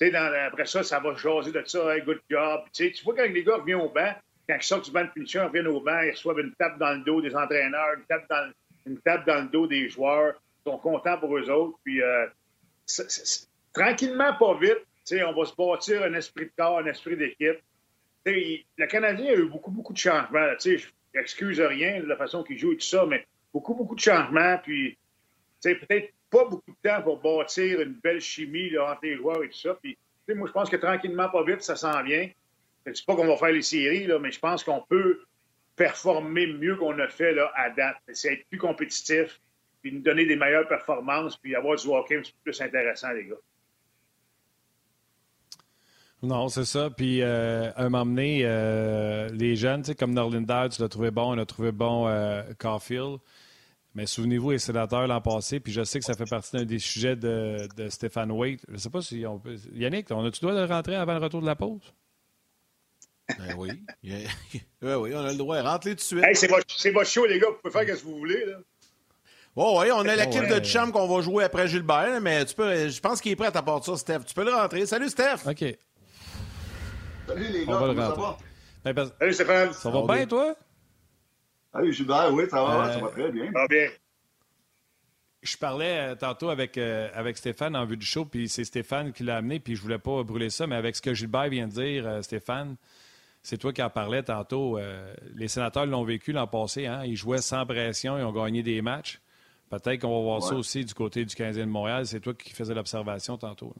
[0.02, 2.62] après ça, ça va jaser de ça, hey, good job.
[2.72, 4.14] tu vois, quand les gars reviennent au banc,
[4.48, 6.78] quand ils sortent du banc de punition, ils reviennent au banc, ils reçoivent une tape
[6.78, 8.50] dans le dos des entraîneurs, une tape dans,
[8.86, 10.34] une tape dans le dos des joueurs.
[10.64, 11.78] Ils sont contents pour eux autres.
[11.84, 12.26] Puis, euh,
[13.72, 17.60] tranquillement, pas vite, on va se bâtir un esprit de corps, un esprit d'équipe.
[18.26, 20.48] Le Canadien a eu beaucoup, beaucoup de changements.
[20.58, 24.00] Je n'excuse rien de la façon qu'il joue et tout ça, mais beaucoup, beaucoup de
[24.00, 24.58] changements.
[24.62, 24.96] Puis,
[25.62, 29.48] peut-être pas beaucoup de temps pour bâtir une belle chimie là, entre les joueurs et
[29.48, 29.74] tout ça.
[29.74, 32.28] Puis, moi, je pense que tranquillement, pas vite, ça s'en vient.
[32.86, 35.20] Je ne pas qu'on va faire les séries, là, mais je pense qu'on peut
[35.76, 37.96] performer mieux qu'on a fait là, à date.
[38.12, 39.40] C'est être plus compétitif,
[39.82, 43.26] puis nous donner des meilleures performances, puis avoir du hockey un peu plus intéressant, les
[43.26, 43.36] gars.
[46.22, 46.90] Non, c'est ça.
[46.90, 51.38] Puis, euh, un moment donné, euh, les jeunes, comme Norlinder, tu l'as trouvé bon, on
[51.38, 53.18] a trouvé bon euh, Caulfield.
[53.94, 56.78] Mais souvenez-vous, les sénateurs l'an passé, puis je sais que ça fait partie d'un des
[56.78, 58.60] sujets de, de Stéphane Waite.
[58.68, 59.56] Je ne sais pas si on peut.
[59.72, 61.92] Yannick, on a-tu le droit de rentrer avant le retour de la pause?
[63.38, 63.70] Ben oui.
[64.02, 64.24] oui,
[64.82, 65.60] oui, on a le droit.
[65.62, 66.24] Rentrez tout de suite.
[66.24, 67.48] Hey, c'est votre, show, les gars.
[67.48, 68.44] Vous pouvez faire ce que vous voulez.
[68.44, 68.58] Là.
[69.56, 72.88] Oh, oui, on a l'équipe de chambre qu'on va jouer après Gilbert, mais tu peux,
[72.88, 74.20] je pense qu'il est prêt à t'apporter ça, Steph.
[74.26, 74.86] Tu peux le rentrer.
[74.86, 75.46] Salut, Steph.
[75.46, 75.64] OK.
[77.26, 77.76] Salut, les gars.
[77.76, 78.44] On va le rentrer.
[78.84, 79.72] Ben, Salut, Stéphane.
[79.72, 80.54] Ça va bien, toi?
[81.72, 83.46] Salut, Gilbert, oui, ça va, ça va très bien.
[83.52, 83.88] Ça va bien.
[85.42, 89.12] Je parlais euh, tantôt avec, euh, avec Stéphane en vue du show, puis c'est Stéphane
[89.12, 91.66] qui l'a amené, puis je voulais pas brûler ça, mais avec ce que Gilbert vient
[91.66, 92.76] de dire, euh, Stéphane,
[93.42, 94.78] c'est toi qui en parlais tantôt.
[95.34, 96.84] les sénateurs l'ont vécu l'an passé.
[96.86, 97.04] Hein?
[97.06, 99.18] Ils jouaient sans pression, ils ont gagné des matchs.
[99.70, 102.04] Peut-être qu'on va voir ça aussi du côté du Canadien de Montréal.
[102.04, 103.72] C'est toi qui faisais l'observation tantôt.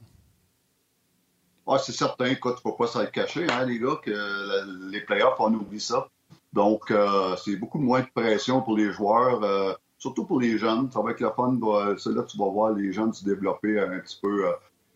[1.67, 2.25] Ouais, c'est certain.
[2.25, 5.53] Écoute, tu ne peux pas s'être caché, hein, les gars, que la- les playoffs, on
[5.53, 6.07] oublie ça.
[6.53, 10.91] Donc, euh, c'est beaucoup moins de pression pour les joueurs, euh, surtout pour les jeunes.
[10.91, 11.57] Ça va être le fun.
[11.61, 14.51] va- C'est là que tu vas voir les jeunes se développer un petit peu, euh,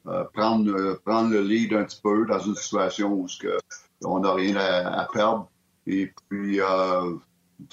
[0.07, 3.27] euh, prendre, euh, prendre le lead un petit peu dans une situation où
[4.03, 5.49] on n'a rien à, perdre.
[5.87, 7.15] Et puis, euh,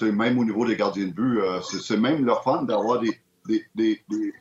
[0.01, 3.65] même au niveau des gardiens de but, c'est c'est même le fun d'avoir des, des,
[3.75, 4.33] des, des,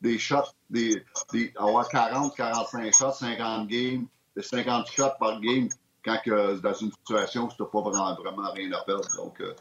[0.00, 4.06] des shots, des, des, avoir 40, 45 shots, 50 games,
[4.40, 5.68] 50 shots par game,
[6.06, 9.08] quand que, dans une situation où tu n'as pas vraiment, vraiment rien à perdre.
[9.16, 9.52] Donc, euh,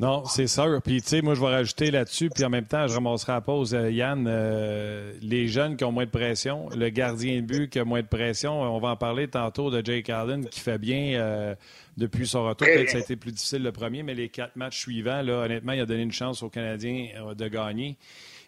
[0.00, 0.66] Non, c'est ça.
[0.82, 3.34] Puis, tu sais, moi, je vais rajouter là-dessus, puis en même temps, je ramasserai à
[3.36, 7.46] la pause, euh, Yann, euh, les jeunes qui ont moins de pression, le gardien de
[7.46, 8.60] but qui a moins de pression.
[8.60, 11.54] On va en parler tantôt de Jake Allen qui fait bien euh,
[11.96, 12.66] depuis son retour.
[12.66, 15.44] Peut-être que ça a été plus difficile le premier, mais les quatre matchs suivants, là,
[15.44, 17.96] honnêtement, il a donné une chance aux Canadiens euh, de gagner.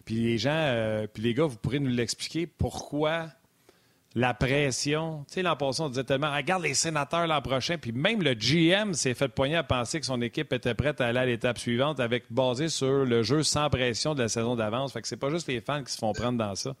[0.03, 3.29] Puis les gens, euh, puis les gars, vous pourrez nous l'expliquer pourquoi
[4.17, 5.23] la pression.
[5.27, 8.33] Tu sais, l'an passé, on disait tellement, regarde les sénateurs l'an prochain, puis même le
[8.33, 11.59] GM s'est fait poigner à penser que son équipe était prête à aller à l'étape
[11.59, 14.91] suivante avec basé sur le jeu sans pression de la saison d'avance.
[14.91, 16.75] Fait que c'est pas juste les fans qui se font prendre dans ça.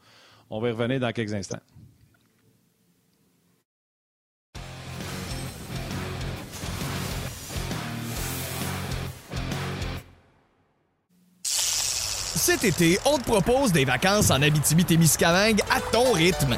[0.49, 1.59] On va y revenir dans quelques instants.
[11.43, 16.57] Cet été, on te propose des vacances en Abitibi-Témiscamingue à ton rythme.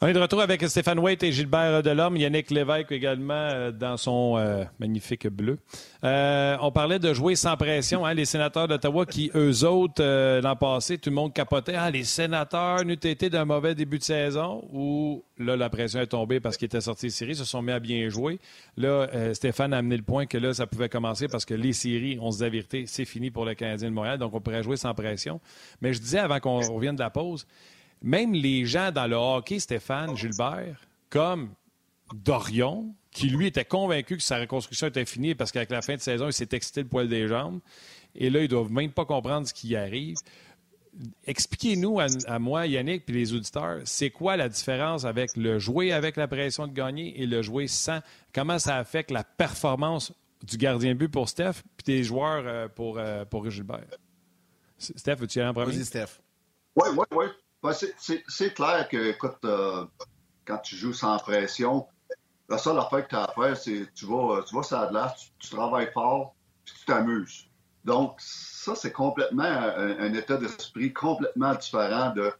[0.00, 3.96] On est de retour avec Stéphane Waite et Gilbert Delorme, Yannick Lévesque également euh, dans
[3.96, 5.56] son euh, magnifique bleu.
[6.02, 10.02] Euh, on parlait de jouer sans pression, hein, les sénateurs d'Ottawa qui, eux autres,
[10.40, 11.76] l'an passé, tout le monde capotait.
[11.76, 16.08] Ah, les sénateurs n'eût été d'un mauvais début de saison ou là, la pression est
[16.08, 18.40] tombée parce qu'ils étaient sortis de série, se sont mis à bien jouer.
[18.76, 22.18] Là, Stéphane a amené le point que là, ça pouvait commencer parce que les séries,
[22.20, 24.92] on se dit c'est fini pour le Canadien de Montréal, donc on pourrait jouer sans
[24.92, 25.40] pression.
[25.80, 27.46] Mais je disais avant qu'on revienne de la pause,
[28.04, 31.48] même les gens dans le hockey, Stéphane, Gilbert, comme
[32.14, 36.00] Dorion, qui lui était convaincu que sa reconstruction était finie parce qu'avec la fin de
[36.00, 37.60] saison, il s'est excité le poil des jambes.
[38.14, 40.16] Et là, ils doivent même pas comprendre ce qui y arrive.
[41.24, 45.90] Expliquez-nous à, à moi, Yannick, puis les auditeurs, c'est quoi la différence avec le jouer
[45.90, 48.00] avec la pression de gagner et le jouer sans?
[48.34, 50.12] Comment ça affecte la performance
[50.42, 53.86] du gardien de but pour Steph puis des joueurs euh, pour, euh, pour Gilbert?
[54.78, 55.72] Steph, veux-tu y aller en premier?
[55.72, 56.20] Vas-y, Steph.
[56.76, 57.26] Oui, oui, oui.
[57.72, 59.86] C'est- clair que, écoute, euh,
[60.44, 61.86] quand tu joues sans pression,
[62.48, 64.86] la seule affaire que tu as à faire, c'est tu vas, tu vas sur la
[64.88, 67.48] glace, tu, travailles fort, puis tu t'amuses.
[67.84, 72.32] Donc, ça, c'est complètement un, état d'esprit complètement différent de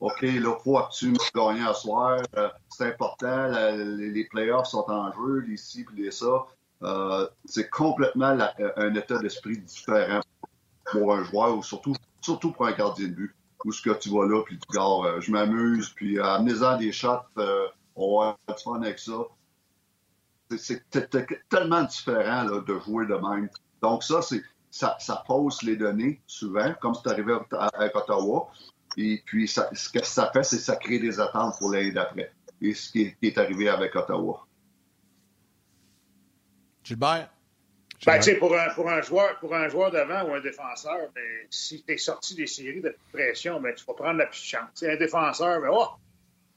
[0.00, 5.12] OK, là, il faut me gagnes à soir, euh, c'est important, les, playoffs sont en
[5.12, 6.46] jeu, les ci les ça.
[6.82, 8.36] Euh, c'est complètement
[8.76, 10.20] un état d'esprit différent
[10.90, 13.34] pour un joueur ou surtout, surtout pour un gardien de but
[13.64, 16.76] où ce que tu vas là, puis tu gars, euh, je m'amuse, puis euh, amenez-en
[16.76, 19.12] des shots, euh, on va du fun avec ça.
[20.56, 20.84] C'est-
[21.48, 23.48] tellement différent de jouer de même.
[23.82, 24.20] Donc ça,
[24.70, 28.48] ça, pose les données souvent, comme c'est arrivé avec Ottawa.
[28.96, 32.32] Et puis, ce que ça fait, c'est que ça crée des attentes pour l'année d'après.
[32.60, 34.46] Et ce qui est, qui est arrivé avec Ottawa.
[36.84, 37.33] Gilbert?
[38.06, 41.10] Ben, tu sais, pour un, pour, un joueur, pour un joueur d'avant ou un défenseur,
[41.14, 44.44] ben, si tu es sorti des séries de pression, ben, tu vas prendre la petite
[44.44, 44.82] chance.
[44.82, 45.88] Un défenseur, ben, oh,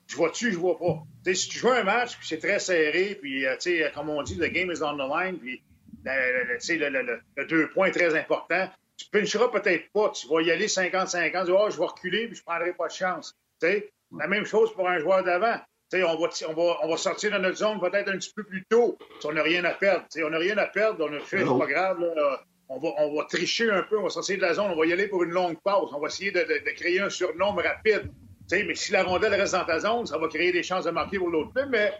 [0.07, 1.03] je vois-tu, je vois pas.
[1.33, 4.21] Si tu joues un match, puis c'est très serré, puis, euh, tu sais, comme on
[4.23, 5.61] dit, the game is on the line, puis,
[6.05, 8.69] le, le- le- tu sais, le, le- le- le deux points est très important.
[8.97, 10.09] Tu pincheras peut-être pas.
[10.09, 12.87] Tu vas y aller 50-50, tu dis, oh, je vais reculer, puis je prendrai pas
[12.87, 13.35] de chance.
[13.61, 15.57] Tu sais, la même chose pour un joueur d'avant.
[15.93, 18.65] On va, on, va, on va sortir de notre zone peut-être un petit peu plus
[18.69, 18.97] tôt.
[19.21, 20.05] Si on n'a rien à perdre.
[20.23, 21.99] On n'a rien à perdre, on a fait, c'est pas grave.
[22.01, 22.41] là.
[22.69, 24.85] On, va, on va tricher un peu, on va sortir de la zone, on va
[24.85, 25.89] y aller pour une longue pause.
[25.95, 28.11] On va essayer de, de- de créer un surnombre rapide.
[28.51, 31.17] Mais si la rondelle reste dans ta zone, ça va créer des chances de marquer
[31.19, 31.93] pour l'autre mais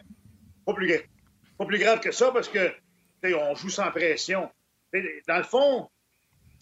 [0.66, 0.94] pas plus,
[1.58, 2.70] pas plus grave que ça parce que
[3.24, 4.50] on joue sans pression.
[5.28, 5.90] Dans le fond,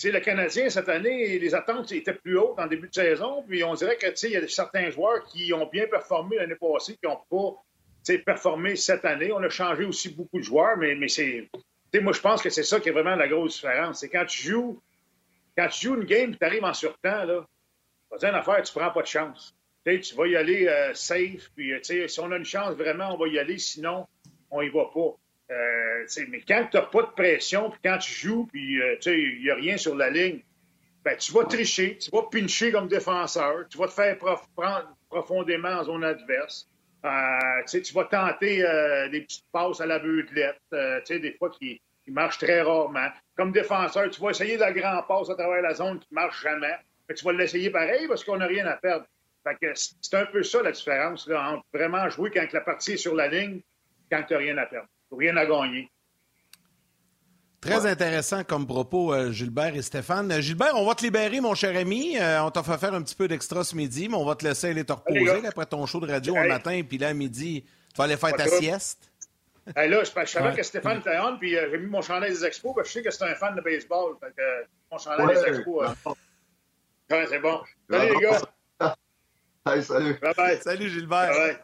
[0.03, 3.43] le Canadien, cette année, les attentes étaient plus hautes en début de saison.
[3.47, 6.97] Puis on dirait que, il y a certains joueurs qui ont bien performé l'année passée,
[6.97, 9.31] qui n'ont pas, performé cette année.
[9.31, 11.49] On a changé aussi beaucoup de joueurs, mais, mais c'est...
[12.01, 14.01] Moi, je pense que c'est ça qui est vraiment la grosse différence.
[14.01, 14.81] C'est quand tu joues
[15.57, 17.45] quand tu joues une game tu arrives en surtemps, là,
[18.11, 19.55] vas dire une affaire, tu prends pas de chance.
[19.85, 23.27] tu vas y aller euh, safe, puis si on a une chance, vraiment, on va
[23.27, 24.07] y aller, sinon,
[24.51, 25.15] on y va pas.
[25.51, 29.49] Euh, mais quand tu n'as pas de pression, puis quand tu joues, puis il n'y
[29.49, 30.41] a rien sur la ligne,
[31.05, 35.69] ben, tu vas tricher, tu vas pincher comme défenseur, tu vas te faire prendre profondément
[35.69, 36.67] en zone adverse.
[37.05, 41.79] Euh, tu vas tenter euh, des petites passes à la beutelette, euh, des fois qui,
[42.03, 43.09] qui, marchent très rarement.
[43.37, 46.15] Comme défenseur, tu vas essayer de la grande passe à travers la zone qui ne
[46.15, 46.75] marche jamais.
[47.07, 49.05] Mais tu vas l'essayer pareil parce qu'on n'a rien à perdre.
[49.75, 53.13] c'est un peu ça la différence là, entre vraiment jouer quand la partie est sur
[53.13, 53.61] la ligne
[54.11, 54.89] quand tu n'as rien à perdre.
[55.17, 55.89] Rien à gagner.
[57.65, 60.31] Très intéressant comme propos, euh, Gilbert et Stéphane.
[60.31, 62.15] Euh, Gilbert, on va te libérer, mon cher ami.
[62.19, 64.45] Euh, on t'a fait faire un petit peu d'extra ce midi, mais on va te
[64.45, 66.81] laisser aller te reposer après ton show de radio le matin.
[66.87, 69.11] Puis là, à midi, tu vas aller faire ta sieste.
[69.75, 72.87] là, je, savais que Stéphane était on, puis j'ai mis mon chandail des Expos, parce
[72.87, 74.15] que je sais que c'est un fan de baseball.
[74.19, 75.87] Fait que, mon chandail des Expos.
[77.09, 77.61] c'est bon.
[77.89, 78.41] Salut, les gars.
[79.81, 80.19] salut.
[80.61, 81.57] Salut, Gilbert.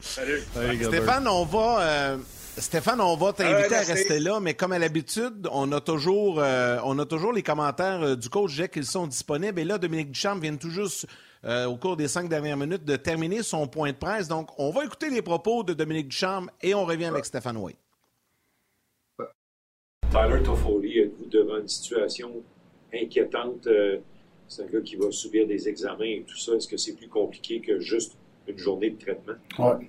[0.00, 0.40] Salut.
[0.84, 2.16] Stéphane, on va.
[2.60, 6.78] Stéphane, on va t'inviter à rester là, mais comme à l'habitude, on a toujours, euh,
[6.84, 9.60] on a toujours les commentaires euh, du coach Jack qu'ils sont disponibles.
[9.60, 11.06] Et là, Dominique Duchamp vient tout juste,
[11.44, 14.28] euh, au cours des cinq dernières minutes, de terminer son point de presse.
[14.28, 17.78] Donc, on va écouter les propos de Dominique Duchamp et on revient avec Stéphane White.
[20.10, 22.32] Tyler Toffoli, êtes-vous devant une situation
[22.92, 23.68] inquiétante?
[24.48, 26.54] C'est un gars qui va subir des examens et tout ça.
[26.54, 29.34] Est-ce que c'est plus compliqué que juste une journée de traitement?
[29.58, 29.86] Oui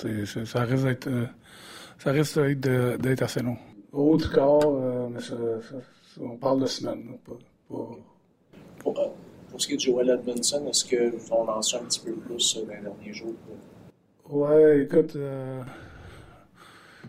[0.00, 1.26] ça risque d'être euh,
[1.98, 3.56] ça risque d'être assez long.
[3.92, 5.08] Au du corps, euh,
[6.20, 7.18] on parle de semaines.
[7.68, 7.98] Pour,
[8.78, 8.94] pour,
[9.58, 12.56] ce qui est de Joel Edmondson, est-ce que vous en lancé un petit peu plus
[12.56, 13.34] dans les derniers jours?
[14.28, 15.62] Ouais, écoute, euh,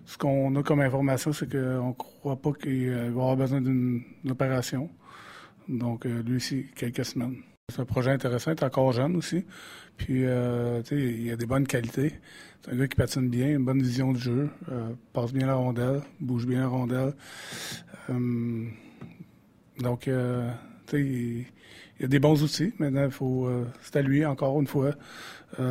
[0.06, 4.02] ce qu'on a comme information, c'est qu'on ne croit pas qu'il va avoir besoin d'une
[4.30, 4.90] opération.
[5.68, 7.42] Donc, lui aussi, quelques semaines.
[7.70, 9.44] C'est un projet intéressant, il est encore jeune aussi.
[9.98, 12.14] Puis, euh, il a des bonnes qualités.
[12.62, 15.56] C'est un gars qui patine bien, une bonne vision du jeu, euh, passe bien la
[15.56, 17.14] rondelle, bouge bien la rondelle.
[18.10, 18.68] Euh,
[19.80, 20.12] donc, tu
[20.90, 22.74] sais, il, a des bons outils.
[22.80, 23.50] Maintenant, faut,
[23.82, 24.94] c'est à lui, encore une fois.
[25.60, 25.66] il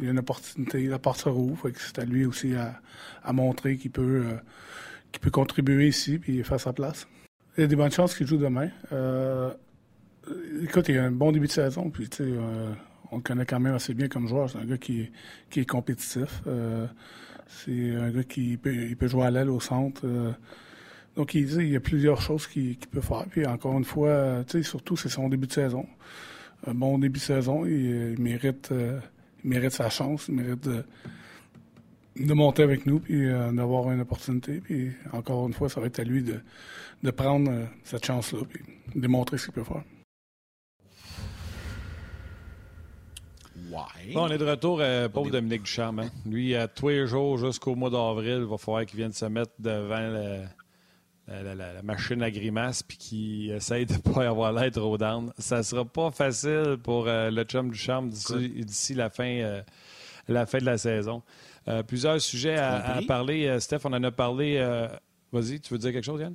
[0.00, 1.70] y a une opportunité, la porte se rouvre.
[1.76, 4.24] C'est à lui aussi à, montrer qu'il peut,
[5.20, 7.06] peut contribuer ici puis faire sa place.
[7.58, 8.70] Il y a des bonnes chances qu'il joue demain.
[10.62, 12.32] Écoute, il a un bon début de saison, puis tu sais,
[13.12, 14.50] on le connaît quand même assez bien comme joueur.
[14.50, 15.10] C'est un gars qui,
[15.50, 16.42] qui est compétitif.
[16.46, 16.86] Euh,
[17.46, 20.00] c'est un gars qui peut, il peut jouer à l'aile au centre.
[20.04, 20.32] Euh.
[21.14, 23.26] donc, il, il, y a plusieurs choses qu'il peut faire.
[23.30, 25.86] Puis, encore une fois, surtout, c'est son début de saison.
[26.66, 27.66] Un bon début de saison.
[27.66, 28.98] Il, mérite, euh,
[29.44, 30.28] il mérite sa chance.
[30.28, 30.82] Il mérite de,
[32.16, 34.62] de monter avec nous puis d'avoir une opportunité.
[34.64, 36.40] Puis, encore une fois, ça va être à lui de,
[37.02, 38.62] de prendre cette chance-là puis
[38.94, 39.82] démontrer ce qu'il peut faire.
[44.14, 46.00] On est de retour, euh, pauvre Dominique Ducharme.
[46.00, 46.10] Hein.
[46.26, 49.52] Lui, à tous les jours jusqu'au mois d'avril, il va falloir qu'il vienne se mettre
[49.58, 49.98] devant
[51.28, 55.32] la, machine à grimace puis qu'il essaye de ne pas avoir l'air trop down.
[55.38, 59.62] Ça sera pas facile pour euh, le chum Ducharme d'ici la fin, euh,
[60.28, 61.22] la fin de la saison.
[61.86, 63.58] plusieurs sujets à, parler.
[63.60, 64.58] Steph, on en a parlé.
[65.32, 66.34] Vas-y, tu veux dire quelque chose, Yann?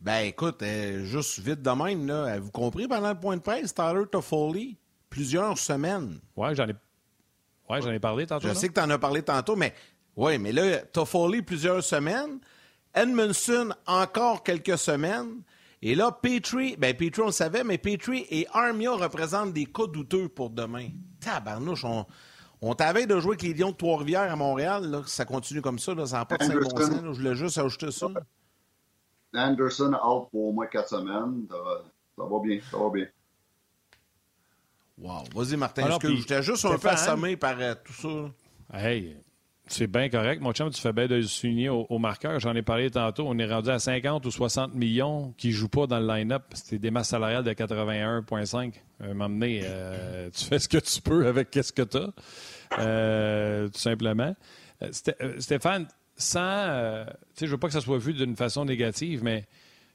[0.00, 0.64] Ben écoute,
[1.02, 4.78] juste vite de même, là, avez-vous compris pendant le point de presse, Tyler Toffoli,
[5.10, 6.20] plusieurs semaines.
[6.36, 6.74] Oui, j'en ai,
[7.68, 8.48] ouais, j'en ai parlé tantôt.
[8.48, 9.74] Je sais que tu en as parlé tantôt, mais
[10.16, 12.38] oui, mais là, Toffoli, plusieurs semaines.
[12.94, 15.42] Edmondson, encore quelques semaines.
[15.82, 19.86] Et là, Petrie, ben Petrie, on le savait, mais Petrie et Armia représentent des cas
[19.86, 20.88] douteux pour demain.
[21.20, 22.04] Tabarnouche, on,
[22.60, 24.84] on t'avait de jouer avec les Lions de Trois-Rivières à Montréal.
[24.90, 27.00] Là, ça continue comme ça, là, ça n'a pas de 5 bons sens.
[27.02, 28.08] Je voulais juste ajouter ça.
[29.34, 31.46] Anderson out pour au moins quatre semaines.
[31.48, 33.06] ça va bien, ça va bien.
[35.00, 35.24] Wow.
[35.34, 35.84] Vas-y, Martin.
[35.84, 38.78] Alors, que j'étais juste un peu assommé par euh, tout ça.
[38.78, 39.16] Hey,
[39.70, 40.42] c'est bien correct.
[40.42, 42.40] Mon chum, tu fais bien de le souligner au, marqueur.
[42.40, 43.24] J'en ai parlé tantôt.
[43.28, 46.42] On est rendu à 50 ou 60 millions qui ne jouent pas dans le line-up.
[46.54, 48.72] C'était des masses salariales de 81,5.
[49.02, 52.10] Euh, M'emmener, euh, tu fais ce que tu peux avec ce que tu as,
[52.80, 54.34] euh, tout simplement.
[55.38, 55.86] Stéphane,
[56.16, 57.04] sans.
[57.06, 59.46] tu sais, je veux pas que ça soit vu d'une façon négative, mais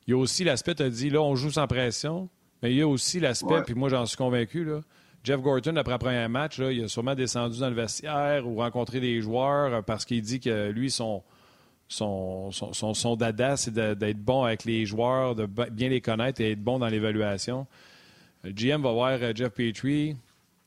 [0.08, 2.30] il y a aussi l'aspect, tu as dit, là, on joue sans pression.
[2.64, 4.80] Mais il y a aussi l'aspect, puis moi j'en suis convaincu, là,
[5.26, 8.99] Jeff Gorton, après le premier match, il a sûrement descendu dans le vestiaire ou rencontré
[8.99, 11.23] des joueurs euh, parce qu'il dit que lui, son,
[11.88, 16.51] son, son, son, dada, c'est d'être bon avec les joueurs, de bien les connaître et
[16.51, 17.65] être bon dans l'évaluation.
[18.43, 20.09] Le GM va voir euh, Jeff Petrie.
[20.09, 20.17] Il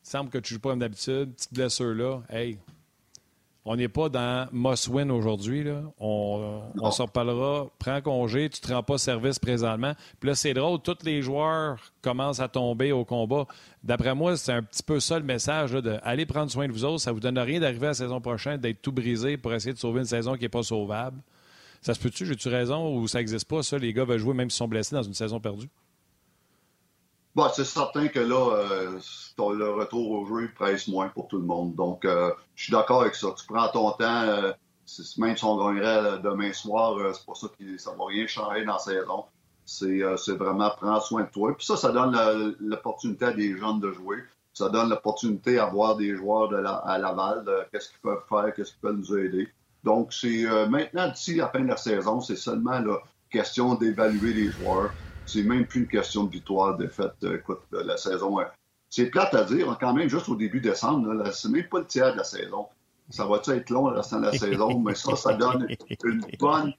[0.02, 1.32] semble que tu joues pas comme d'habitude.
[1.34, 2.22] Petite blessure là.
[2.28, 2.59] Hey,
[3.70, 5.62] On n'est pas dans must win aujourd'hui.
[6.00, 7.66] On, on s'en reparlera.
[7.78, 9.92] Prends congé, tu ne te rends pas service présentement.
[10.18, 13.44] Puis là, c'est drôle, tous les joueurs commencent à tomber au combat.
[13.84, 16.86] D'après moi, c'est un petit peu ça le message de aller prendre soin de vous
[16.86, 17.02] autres.
[17.02, 19.74] Ça ne vous donne rien d'arriver à la saison prochaine, d'être tout brisé pour essayer
[19.74, 21.20] de sauver une saison qui n'est pas sauvable.
[21.82, 23.76] Ça se peut-tu, j'ai-tu raison, ou ça n'existe pas, ça?
[23.76, 25.68] Les gars veulent jouer même s'ils sont blessés dans une saison perdue?
[27.34, 28.98] Bon, c'est certain que là, euh,
[29.38, 31.74] le retour au jeu presse moins pour tout le monde.
[31.76, 33.28] Donc, euh, je suis d'accord avec ça.
[33.36, 34.52] Tu prends ton temps, euh,
[35.18, 38.64] même si on gagnerait demain soir, c'est pour ça que ça ne va rien changer
[38.64, 39.24] dans la saison.
[39.64, 41.54] C'est vraiment prendre soin de toi.
[41.56, 44.18] Puis ça, ça donne l'opportunité à des jeunes de jouer.
[44.52, 48.72] Ça donne l'opportunité à voir des joueurs de à Laval, qu'est-ce qu'ils peuvent faire, qu'est-ce
[48.72, 49.48] qu'ils peuvent nous aider.
[49.84, 52.98] Donc, c'est maintenant, d'ici la fin de la saison, c'est seulement la
[53.30, 54.90] question d'évaluer les joueurs
[55.28, 57.12] c'est même plus une question de victoire, de fait.
[57.22, 58.38] Euh, écoute, la saison,
[58.88, 62.12] c'est plate à dire, quand même, juste au début décembre, c'est même pas le tiers
[62.12, 62.66] de la saison.
[63.10, 65.68] Ça va être long le restant de la saison, mais ça, ça donne
[66.04, 66.72] une bonne,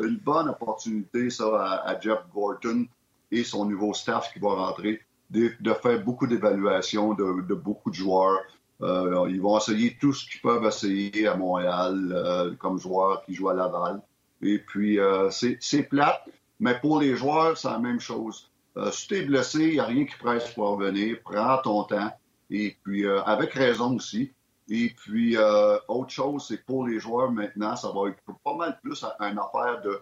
[0.00, 2.86] une bonne opportunité, ça, à, Jeff Gorton
[3.30, 5.00] et son nouveau staff qui va rentrer,
[5.30, 5.50] de,
[5.82, 8.40] faire beaucoup d'évaluations de, beaucoup de joueurs.
[8.82, 13.34] Euh, ils vont essayer tout ce qu'ils peuvent essayer à Montréal euh, comme joueurs qui
[13.34, 14.00] jouent à Laval.
[14.42, 14.98] Et puis,
[15.30, 16.28] c'est plate,
[16.58, 18.50] mais pour les joueurs, c'est la même chose.
[18.76, 21.18] Euh, si tu es blessé, il n'y a rien qui presse pour revenir.
[21.24, 22.10] Prends ton temps.
[22.50, 24.32] Et puis, euh, avec raison aussi.
[24.68, 28.78] Et puis, euh, autre chose, c'est pour les joueurs maintenant, ça va être pas mal
[28.82, 30.00] plus une affaire de,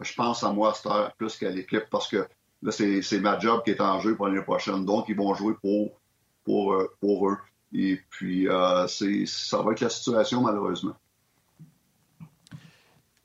[0.00, 0.72] je pense à moi,
[1.18, 2.26] plus qu'à l'équipe, parce que
[2.62, 4.84] là, c'est ma job qui est en jeu pour l'année prochaine.
[4.84, 6.00] Donc, ils vont jouer pour,
[6.44, 7.38] pour, pour eux.
[7.72, 10.94] Et puis, ça va être la situation, malheureusement.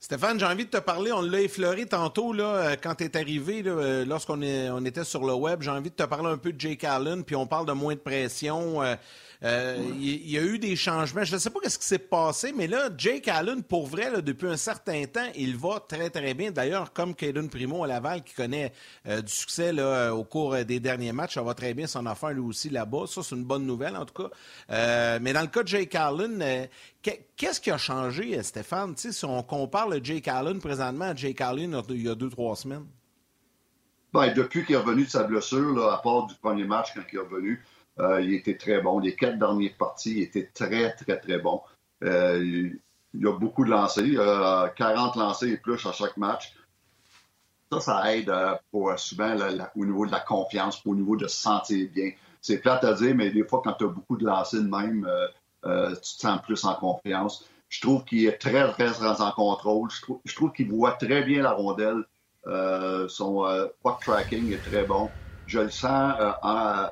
[0.02, 1.12] Stéphane, j'ai envie de te parler.
[1.12, 5.26] On l'a effleuré tantôt là, euh, quand tu es arrivé, euh, lorsqu'on on était sur
[5.26, 5.62] le web.
[5.62, 7.96] J'ai envie de te parler un peu de Jake Allen, puis on parle de moins
[7.96, 8.82] de pression.
[8.82, 8.96] Euh,
[9.42, 11.24] euh, il y, a eu des changements.
[11.24, 14.48] Je ne sais pas ce qui s'est passé, mais là, Jake Allen, pour vrai, depuis
[14.48, 16.52] un certain temps, il va très, très bien.
[16.52, 18.74] D'ailleurs, comme Caden Primo à Laval, qui connaît
[19.08, 19.72] euh, du succès
[20.10, 23.06] au cours des derniers matchs, ça va très bien son affaire lui aussi là-bas.
[23.08, 24.30] Ça, c'est une bonne nouvelle, en tout cas.
[24.72, 26.68] Euh, mais dans le cas de Jake Allen,
[27.02, 28.94] qu'est-ce qui a changé, Stéphane?
[28.98, 32.58] si on compare le Jake Allen présentement à Jake Allen il y a deux, trois
[32.58, 32.86] semaines?
[34.12, 37.16] Ben, depuis qu'il est revenu de sa blessure, à part du premier match quand il
[37.16, 37.64] est revenu,
[38.00, 39.00] euh, il était très bon.
[39.00, 41.62] Les quatre dernières parties, il était très, très, très bon.
[42.04, 42.72] Euh,
[43.14, 46.54] il, a beaucoup de lancers, 40 lancers et plus à chaque match.
[47.72, 49.36] Ça, ça aide euh, pour souvent
[49.76, 52.12] au niveau de la confiance, au niveau de se sentir bien.
[52.42, 55.08] C'est plate à dire, mais des fois, quand tu as beaucoup de lancers de même,
[55.64, 57.46] tu te sens plus en confiance.
[57.68, 59.90] Je trouve qu'il est très, très, très en contrôle.
[60.24, 62.06] Je trouve, qu'il voit très bien la rondelle.
[63.10, 65.10] son puck tracking est très bon.
[65.50, 66.90] Je le sens en,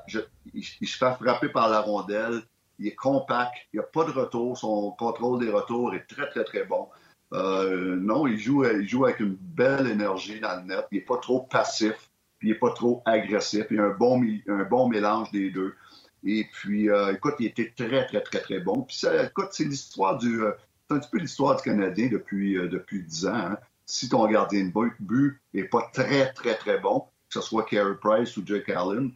[0.52, 2.42] il, se fait frapper par la rondelle.
[2.80, 3.54] Il est compact.
[3.72, 4.58] Il n'y a pas de retour.
[4.58, 6.88] Son contrôle des retours est très, très, très bon.
[7.34, 10.88] Euh, non, il joue, il joue avec une belle énergie dans le net.
[10.92, 12.10] Il n'est pas trop passif.
[12.40, 13.68] Puis il n'est pas trop agressif.
[13.70, 15.76] Il y a un bon, mélange des deux.
[16.24, 18.82] Et puis, euh, écoute, il était très, très, très, très bon.
[18.82, 20.42] Puis, ça, écoute, c'est l'histoire du.
[20.42, 20.54] Euh,
[20.90, 23.36] c'est un petit peu l'histoire du Canadien depuis, depuis 10 ans.
[23.36, 23.58] Hein.
[23.86, 27.96] Si ton gardien de but n'est pas très, très, très bon, que ce soit Carey
[28.02, 29.12] Price ou Jake Allen,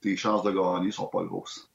[0.00, 1.70] tes chances de gagner sont pas grosses.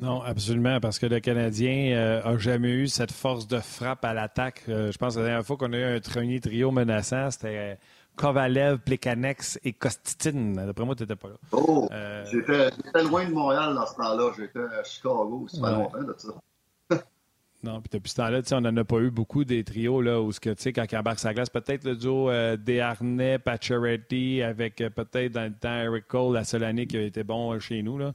[0.00, 4.14] Non, absolument, parce que le Canadien n'a euh, jamais eu cette force de frappe à
[4.14, 4.62] l'attaque.
[4.70, 7.58] Euh, je pense que la dernière fois qu'on a eu un premier trio menaçant, c'était
[7.58, 7.74] euh,
[8.16, 10.54] Kovalev, Plekanex et Kostitine.
[10.54, 11.34] D'après moi, tu n'étais pas là.
[11.52, 11.86] Oh,
[12.30, 14.32] j'étais loin de Montréal dans ce temps-là.
[14.38, 15.46] J'étais à Chicago.
[15.50, 16.28] C'est pas longtemps de ça.
[17.62, 20.32] Non, puis depuis ce temps-là, on n'en a pas eu beaucoup des trios là, où,
[20.56, 23.38] sais, quand il embarque sa glace, peut-être le duo euh, Desharnais,
[24.42, 27.52] avec euh, peut-être dans le temps Eric Cole, la seule année qui a été bon
[27.52, 27.98] euh, chez nous.
[27.98, 28.14] Là.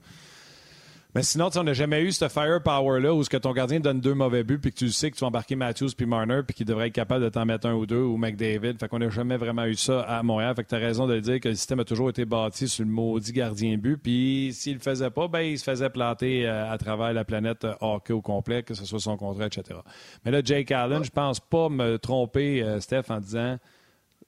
[1.15, 4.13] Mais sinon, on n'a jamais eu ce firepower-là où ce que ton gardien donne deux
[4.13, 6.65] mauvais buts puis que tu sais que tu vas embarquer Matthews puis Marner puis qu'il
[6.65, 8.77] devrait être capable de t'en mettre un ou deux ou McDavid.
[8.77, 10.53] Fait qu'on n'a jamais vraiment eu ça à Montréal.
[10.57, 12.83] Fait que tu as raison de dire que le système a toujours été bâti sur
[12.83, 13.95] le maudit gardien but.
[13.95, 17.63] Puis s'il le faisait pas, ben il se faisait planter euh, à travers la planète
[17.63, 19.79] euh, hockey au complet, que ce soit son contrat, etc.
[20.25, 23.57] Mais là, Jake Allen, je pense pas me tromper, euh, Steph, en disant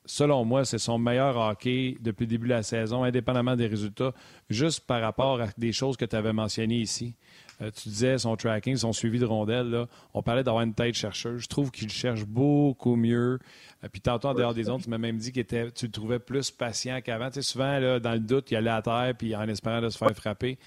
[0.08, 4.14] selon moi, c'est son meilleur hockey depuis le début de la saison, indépendamment des résultats,
[4.50, 7.16] juste par rapport à des choses que tu avais mentionnées ici.
[7.62, 9.88] Euh, tu disais son tracking, son suivi de rondelles.
[10.14, 11.42] On parlait d'avoir une tête chercheuse.
[11.42, 13.40] Je trouve qu'il cherche beaucoup mieux.
[13.84, 16.20] Euh, puis tantôt, en dehors des ondes, tu m'as même dit que tu le trouvais
[16.20, 17.30] plus patient qu'avant.
[17.30, 19.90] Tu sais, souvent, là, dans le doute, il allait à terre puis en espérant de
[19.90, 20.60] se faire frapper.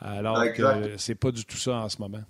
[0.00, 2.22] Alors que c'est pas du tout ça en ce moment.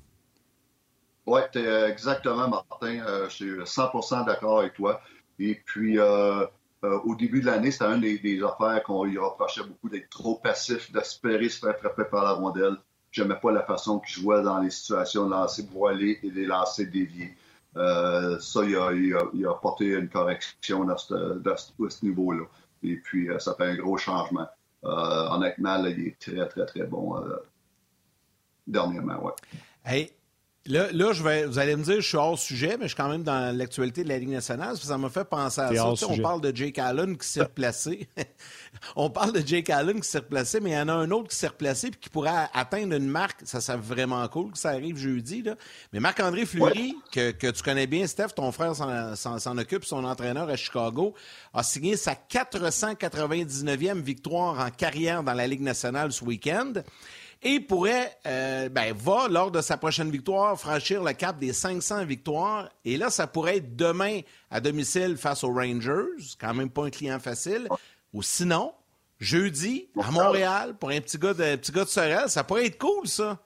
[1.28, 1.40] Oui,
[1.86, 3.00] exactement, Martin.
[3.06, 5.00] Euh, je suis 100% d'accord avec toi.
[5.38, 6.46] Et puis, euh,
[6.82, 10.92] au début de l'année, c'était une des, affaires qu'on lui reprochait beaucoup d'être trop passif,
[10.92, 12.76] d'espérer se faire frapper par la rondelle.
[13.10, 16.86] j'aimais pas la façon qu'il jouait dans les situations de lancer voilé et des lancers
[16.86, 17.34] déviés.
[17.76, 21.40] Euh, ça, il a, il, a, il a, apporté une correction à ce,
[21.88, 22.44] ce niveau-là.
[22.82, 24.46] Et puis, euh, ça fait un gros changement.
[24.84, 27.36] Euh, honnêtement, là, il est très, très, très bon euh,
[28.66, 29.24] dernièrement.
[29.24, 30.12] Ouais.
[30.68, 32.96] Là, là je vais, vous allez me dire, je suis hors sujet, mais je suis
[32.96, 34.76] quand même dans l'actualité de la Ligue nationale.
[34.76, 36.06] Ça m'a fait penser à ça.
[36.08, 38.06] On parle de Jake Allen qui s'est replacé.
[38.96, 41.28] on parle de Jake Allen qui s'est replacé, mais il y en a un autre
[41.28, 43.40] qui s'est replacé et qui pourrait atteindre une marque.
[43.44, 45.42] Ça, c'est vraiment cool que ça arrive jeudi.
[45.42, 45.54] Là.
[45.94, 50.50] Mais Marc-André Fleury, que, que, tu connais bien, Steph, ton frère s'en occupe, son entraîneur
[50.50, 51.14] à Chicago,
[51.54, 56.74] a signé sa 499e victoire en carrière dans la Ligue nationale ce week-end
[57.42, 62.04] et pourrait, euh, ben, va, lors de sa prochaine victoire, franchir le cap des 500
[62.04, 62.68] victoires.
[62.84, 64.20] Et là, ça pourrait être demain
[64.50, 67.68] à domicile face aux Rangers, quand même pas un client facile.
[68.12, 68.72] Ou sinon,
[69.20, 72.78] jeudi, à Montréal, pour un petit gars de, petit gars de Sorel, ça pourrait être
[72.78, 73.38] cool, ça.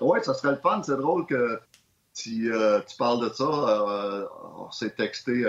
[0.00, 0.82] oui, ça serait le fun.
[0.82, 1.60] C'est drôle que
[2.14, 3.44] tu, euh, tu parles de ça.
[3.44, 4.26] Euh,
[4.58, 5.44] on s'est texté,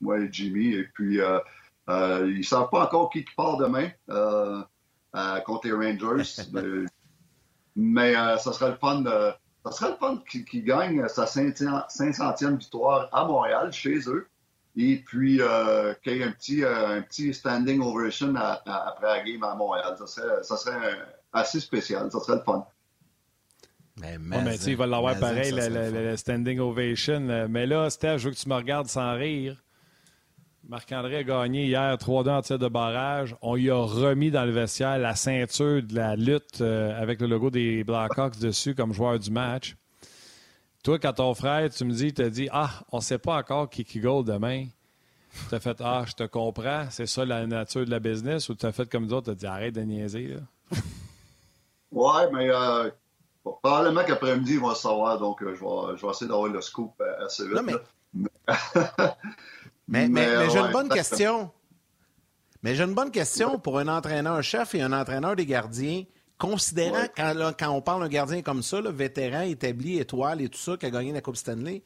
[0.00, 1.20] moi et Jimmy, et puis
[1.88, 3.88] ils ne savent pas encore qui part demain.
[4.08, 4.62] Euh,
[5.44, 6.42] contre les Rangers.
[7.76, 9.32] mais euh, ça serait le fun de,
[9.64, 14.26] ça serait le fun qu'ils gagnent sa 500e victoire à Montréal, chez eux.
[14.76, 19.42] Et puis euh, qu'il y ait un petit, un petit standing ovation après la game
[19.42, 19.96] à Montréal.
[19.98, 20.98] Ça serait, ça serait
[21.32, 22.10] assez spécial.
[22.10, 22.64] Ça serait le fun.
[24.00, 27.48] Mais, mais, il va l'avoir pareil, le, standing ovation.
[27.50, 29.60] Mais là, Steph, je veux que tu me regardes sans rire.
[30.70, 33.34] Marc-André a gagné hier 3-2 en tir de barrage.
[33.42, 37.26] On lui a remis dans le vestiaire la ceinture de la lutte euh, avec le
[37.26, 39.74] logo des Blackhawks dessus comme joueur du match.
[40.84, 43.34] Toi, quand ton frère, tu me dis, tu as dit Ah, on ne sait pas
[43.34, 44.66] encore qui qui goal demain.
[45.48, 48.54] Tu as fait Ah, je te comprends, c'est ça la nature de la business ou
[48.54, 50.28] tu as fait comme d'autres, tu as dit Arrête de niaiser.
[50.28, 50.40] Là.
[51.90, 52.88] ouais, mais euh,
[53.42, 56.60] probablement qu'après-midi, ils vont le savoir, donc euh, je, vais, je, vais, essayer d'avoir le
[56.60, 56.92] scoop
[57.26, 57.56] assez vite.
[57.56, 57.74] Non, mais...
[59.90, 61.50] Mais, mais, j'ai une bonne question.
[62.62, 66.04] Mais j'ai une bonne question pour un entraîneur-chef et un entraîneur des gardiens.
[66.38, 70.58] Considérant, quand, quand, on parle d'un gardien comme ça, le vétéran, établi, étoile et tout
[70.58, 71.82] ça, qui a gagné la Coupe Stanley,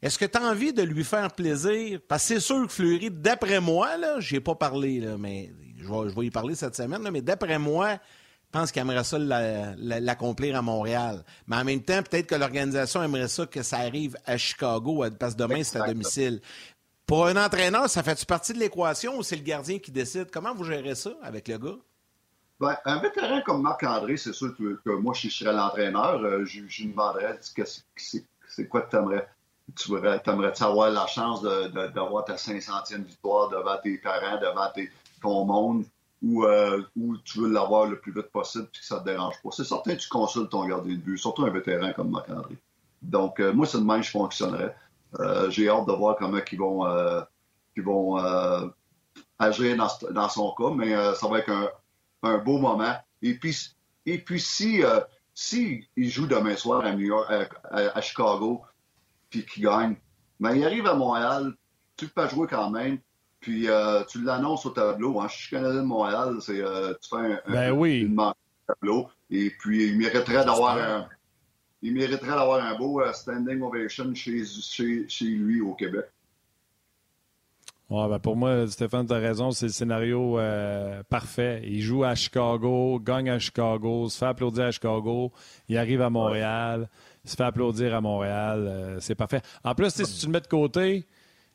[0.00, 1.98] est-ce que tu as envie de lui faire plaisir?
[2.06, 5.88] Parce que c'est sûr que Fleury, d'après moi, là, j'ai pas parlé, là, mais je
[5.88, 7.98] vais, je vais y parler cette semaine, là, mais d'après moi,
[8.54, 11.24] je pense qu'il aimerait ça l'accomplir à Montréal.
[11.48, 15.34] Mais en même temps, peut-être que l'organisation aimerait ça que ça arrive à Chicago, parce
[15.34, 16.40] que demain, c'est à domicile.
[17.06, 20.30] Pour un entraîneur, ça fait-tu partie de l'équation ou c'est le gardien qui décide?
[20.30, 21.78] Comment vous gérez ça avec le gars?
[22.60, 26.86] Ben, un vétéran comme Marc-André, c'est sûr que, moi, je serais l'entraîneur, euh, je, lui
[26.86, 29.28] demanderais c'est quoi que tu aimerais.
[29.76, 34.70] Tu aimerais avoir la chance d'avoir ta 500e victoire devant tes parents, devant
[35.20, 35.84] ton monde,
[36.24, 39.34] euh, ou, tu veux l'avoir le plus vite possible et que ça ne te dérange
[39.42, 39.50] pas?
[39.50, 42.56] C'est certain que tu consultes ton gardien de but, surtout un vétéran comme Marc-André.
[43.02, 44.74] Donc, euh, moi, c'est de même que je fonctionnerais.
[45.20, 47.20] Euh, j'ai hâte de voir comment ils vont, euh,
[47.76, 48.66] vont euh,
[49.38, 49.76] agir
[50.10, 51.72] dans, son cas, mais ça va être
[52.22, 52.94] un, beau moment.
[53.22, 53.56] Et puis,
[54.06, 54.82] et puis si,
[55.34, 57.30] si il joue demain soir à New York,
[57.70, 58.62] à, Chicago,
[59.30, 59.96] puis qu'il gagne,
[60.40, 61.54] ben, il arrive à Montréal,
[61.96, 62.98] tu peux jouer quand même,
[63.40, 63.68] puis
[64.08, 65.20] tu l'annonces au tableau.
[65.20, 65.28] Hein.
[65.28, 66.62] Je suis Canadien de Montréal, c'est
[67.02, 68.10] tu fais un, ben oui.
[68.66, 71.08] tableau, et puis il mériterait d'avoir un
[71.84, 74.42] il mériterait d'avoir un beau euh, standing ovation chez,
[75.06, 76.06] chez, lui au Québec.
[77.90, 81.60] Ouais, ben pour moi, Stéphane, tu as raison, c'est le scénario euh, parfait.
[81.64, 85.30] Il joue à Chicago, gagne à Chicago, se fait applaudir à Chicago,
[85.68, 86.88] il arrive à Montréal,
[87.22, 89.42] se fait applaudir à Montréal, euh, c'est parfait.
[89.62, 91.04] En plus, si tu le mets de côté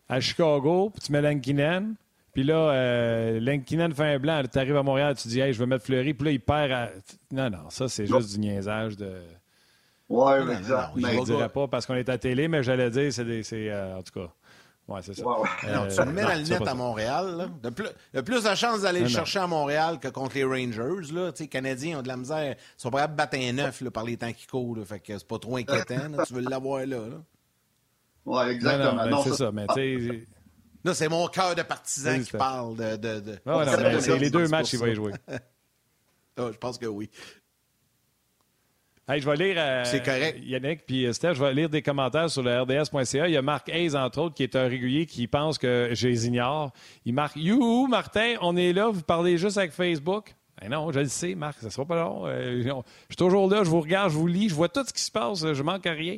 [0.07, 1.95] à Chicago, puis tu mets Lankinen,
[2.33, 5.59] puis là, euh, Lankinen fait un blanc, tu arrives à Montréal, tu dis, hey, je
[5.59, 6.89] veux mettre Fleury, puis là, il perd à...
[7.31, 9.19] Non, non, ça, c'est juste du niaisage de.
[10.09, 10.91] Oui, exact.
[10.95, 13.97] je ne dirais pas parce qu'on est à télé, mais j'allais dire, c'est, c'est euh,
[13.97, 14.33] en tout cas.
[14.87, 15.23] Oui, c'est ça.
[15.23, 17.37] Euh, tu le mets dans le net à Montréal.
[17.37, 17.47] Là.
[17.61, 21.13] De plus, de plus de chances d'aller le chercher à Montréal que contre les Rangers.
[21.13, 21.31] Là.
[21.39, 22.55] les Canadiens ont de la misère.
[22.57, 24.79] Ils sont prêts à battre un neuf par les temps qui courent.
[24.83, 26.23] Fait que c'est pas trop inquiétant.
[26.25, 26.97] tu veux l'avoir là.
[26.97, 27.21] là.
[28.25, 29.05] Oui, exactement.
[29.05, 29.51] Non, c'est ça.
[29.51, 29.67] Mais
[30.85, 32.95] Là, c'est mon cœur de partisan qui parle de.
[32.95, 33.39] de, de...
[33.45, 33.61] non,
[33.99, 35.13] c'est les deux matchs qu'il va y jouer.
[36.41, 37.09] Ah, je pense que oui
[39.17, 39.55] je vais lire.
[39.57, 40.39] Euh, c'est correct.
[40.43, 43.27] Yannick puis euh, Steph, je vais lire des commentaires sur le RDS.ca.
[43.27, 46.07] Il y a Marc Hayes, entre autres, qui est un régulier qui pense que je
[46.07, 46.71] les ignore.
[47.05, 50.35] Il marque You, Martin, on est là, vous parlez juste avec Facebook.
[50.61, 52.27] Ben non, je le sais, Marc, ça sera pas long.
[52.27, 54.91] Euh, je suis toujours là, je vous regarde, je vous lis, je vois tout ce
[54.91, 56.17] qui se passe, je manque à rien.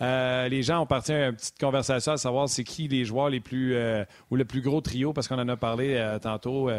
[0.00, 3.28] Euh, les gens ont parti à une petite conversation à savoir c'est qui les joueurs
[3.28, 6.70] les plus euh, ou le plus gros trio, parce qu'on en a parlé tantôt.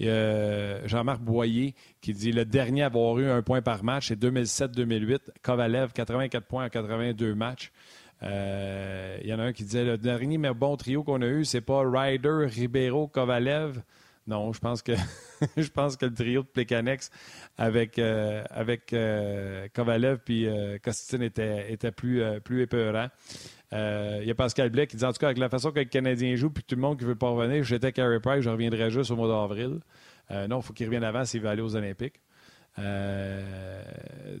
[0.00, 5.18] Jean-Marc Boyer qui dit le dernier à avoir eu un point par match, c'est 2007-2008.
[5.42, 7.72] Kovalev, 84 points en 82 matchs.
[8.22, 11.44] Il y en a un qui disait le dernier mais bon trio qu'on a eu,
[11.44, 13.82] c'est pas Ryder, Ribeiro, Kovalev.
[14.28, 14.92] Non, je pense que
[15.56, 17.10] je pense que le trio de Plekanex
[17.56, 20.76] avec, euh, avec euh, Kovalev puis euh,
[21.20, 23.08] était, était plus, euh, plus épeurant.
[23.72, 25.86] Il y a Pascal Blais qui dit en tout cas, avec la façon que le
[25.86, 28.90] Canadien joue puis tout le monde qui veut pas revenir, j'étais Carey Price, je reviendrai
[28.90, 29.80] juste au mois d'avril.
[30.30, 32.20] non, il faut qu'il revienne avant s'il veut aller aux Olympiques.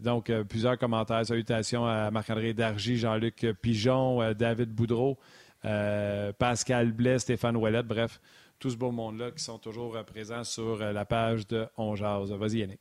[0.02, 1.26] donc, plusieurs commentaires.
[1.26, 5.18] Salutations à Marc-André Dargy, Jean-Luc Pigeon, David Boudreau,
[5.62, 8.20] Pascal Blais, Stéphane Ouellet, bref
[8.58, 11.94] tout ce beau monde-là qui sont toujours présents sur euh, la page de On
[12.38, 12.80] Vas-y, Yannick.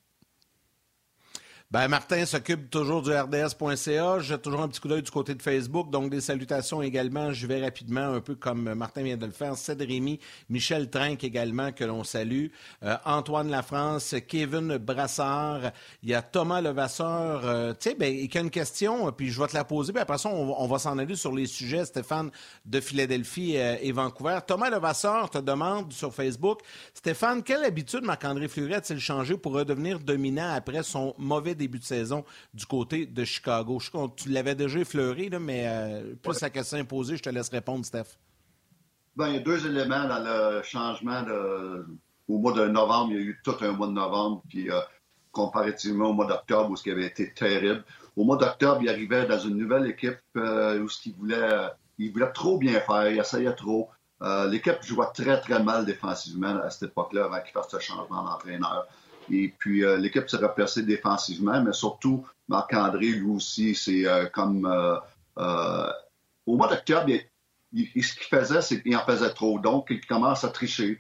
[1.70, 4.20] Ben, Martin s'occupe toujours du RDS.ca.
[4.20, 5.89] J'ai toujours un petit coup d'œil du côté de Facebook.
[5.89, 7.34] Donc, des salutations également.
[7.34, 9.57] Je vais rapidement, un peu comme Martin vient de le faire.
[9.57, 10.18] Céd Rémy,
[10.49, 12.45] Michel Trinque également, que l'on salue.
[12.84, 15.74] Euh, Antoine Lafrance, Kevin Brassard.
[16.03, 17.41] Il y a Thomas Levasseur.
[17.43, 19.91] Euh, tu sais, ben, il y a une question, puis je vais te la poser.
[19.91, 22.32] Puis après ça, on, va s'en aller sur les sujets, Stéphane,
[22.63, 24.39] de Philadelphie euh, et Vancouver.
[24.47, 26.61] Thomas Levasseur te demande sur Facebook,
[26.93, 31.84] Stéphane, quelle habitude Marc-André Fleury a-t-il changé pour redevenir dominant après son mauvais début de
[31.84, 33.80] saison du côté de Chicago.
[33.80, 37.86] Je, tu l'avais déjà effleuré, mais euh, plus la question imposée, je te laisse répondre,
[37.86, 38.18] Steph.
[39.16, 41.24] Ben, il y a deux éléments dans le changement.
[42.30, 44.80] Au mois de novembre, il y a eu tout un mois de novembre, puis euh,
[45.32, 47.84] comparativement au mois d'octobre, où ce qui avait été terrible.
[48.16, 52.12] Au mois d'octobre, il arrivait dans une nouvelle équipe euh, où ce qu'il voulait, il
[52.12, 53.89] voulait trop bien faire, il essayait trop.
[54.49, 58.88] L'équipe jouait très, très mal défensivement à cette époque-là avant qu'il fasse ce changement d'entraîneur.
[59.30, 64.66] Et puis, euh, l'équipe s'est replacée défensivement, mais surtout, Marc-André, lui aussi, c'est euh, comme...
[65.38, 65.92] Euh,
[66.46, 67.12] au mois d'octobre,
[67.74, 69.60] ce qu'il faisait, c'est qu'il en faisait trop.
[69.60, 71.00] Donc, il commence à tricher,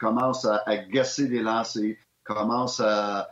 [0.00, 1.94] commence à, gasser des lancers,
[2.24, 3.30] commence à...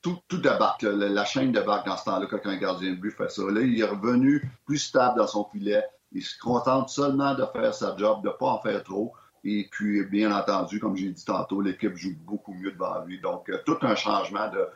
[0.00, 3.30] tout, tout débarque, la, chaîne débarque dans ce temps-là quand un gardien de but fait
[3.30, 3.42] ça.
[3.42, 5.84] Là, il est revenu plus stable dans son filet.
[6.10, 9.14] Il se contente seulement de faire sa job, de ne pas en faire trop.
[9.44, 13.20] Et puis, bien entendu, comme j'ai dit tantôt, l'équipe joue beaucoup mieux devant lui.
[13.20, 14.66] Donc, euh, tout un changement de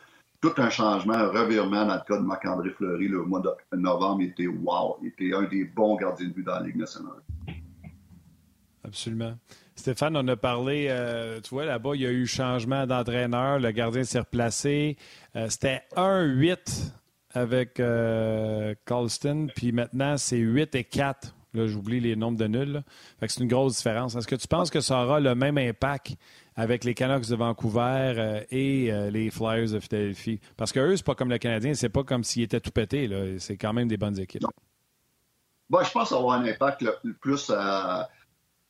[0.41, 4.23] tout un changement, un revirement dans le cas de Marc-André Fleury le mois de novembre.
[4.23, 4.99] Il était wow.
[5.03, 7.21] Il était un des bons gardiens de but dans la Ligue nationale.
[8.85, 9.35] Absolument.
[9.75, 13.59] Stéphane, on a parlé, euh, tu vois, là-bas, il y a eu changement d'entraîneur.
[13.59, 14.97] Le gardien s'est replacé.
[15.35, 16.93] Euh, c'était 1-8
[17.35, 17.81] avec
[18.85, 22.83] Colston, puis maintenant, c'est 8 et 4 Là, j'oublie les nombres de nuls.
[23.21, 24.15] c'est une grosse différence.
[24.15, 26.15] Est-ce que tu penses que ça aura le même impact
[26.57, 30.41] avec les Canucks de Vancouver euh, et euh, les Flyers de Philadelphie?
[30.57, 33.09] Parce qu'eux, c'est pas comme le Canadien, c'est pas comme s'ils étaient tout pétés.
[33.39, 34.45] C'est quand même des bonnes équipes.
[35.71, 38.09] Bon, je pense que ça un impact le, plus à,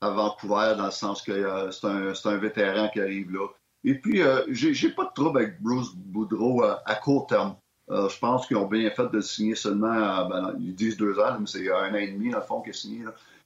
[0.00, 3.48] Vancouver, dans le sens que euh, c'est un, vétéran qui arrive là.
[3.84, 7.56] Et puis, j'ai pas de trouble avec Bruce Boudreau à court terme.
[7.90, 11.38] Euh, je pense qu'ils ont bien fait de signer seulement, ben, ils disent deux ans,
[11.40, 13.04] mais c'est un an et demi, dans le fond, qu'il a signé.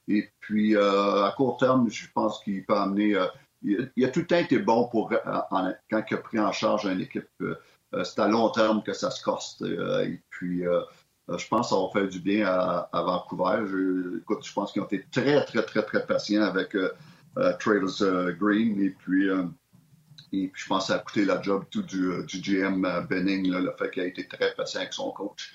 [0.09, 3.14] Et puis, euh, à court terme, je pense qu'il peut amener.
[3.14, 3.26] Euh,
[3.62, 7.01] il, a tout le temps été bon pour quand il a pris en charge une
[7.01, 7.28] équipe.
[8.03, 9.62] c'est à long terme que ça se coste.
[9.62, 10.64] et puis,
[11.28, 13.64] je pense que ça va faire du bien à, Vancouver.
[13.68, 16.76] Je, écoute, je pense qu'ils ont été très, très, très, très patients avec
[17.61, 18.80] Trailers Green.
[18.80, 19.30] Et puis,
[20.33, 23.03] et puis, je pense que ça a coûté la job tout du, euh, GM euh,
[23.03, 25.55] Benning, le fait qu'il a été très patient avec son coach.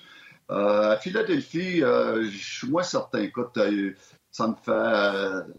[0.51, 3.19] Euh, à Philadelphie, je suis moins certain.
[3.19, 3.57] Écoute,
[4.31, 5.53] ça me fait.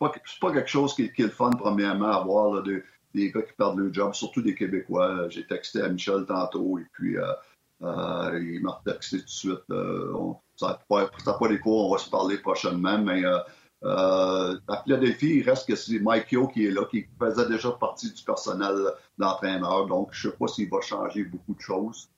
[0.00, 3.78] c'est pas quelque chose qui, est le fun, premièrement, à voir des gars qui perdent
[3.78, 5.28] leur job, surtout des Québécois.
[5.28, 7.16] J'ai texté à Michel tantôt et puis
[7.80, 9.68] il m'a texté tout de suite.
[9.68, 13.22] n'a pas, pas des cours, on va se parler prochainement, mais
[13.84, 17.70] euh, à Philadelphie, il reste que c'est Mike Yo qui est là, qui faisait déjà
[17.72, 18.76] partie du personnel
[19.18, 19.86] d'entraîneur.
[19.86, 22.08] Donc, je ne sais pas s'il va changer beaucoup de choses.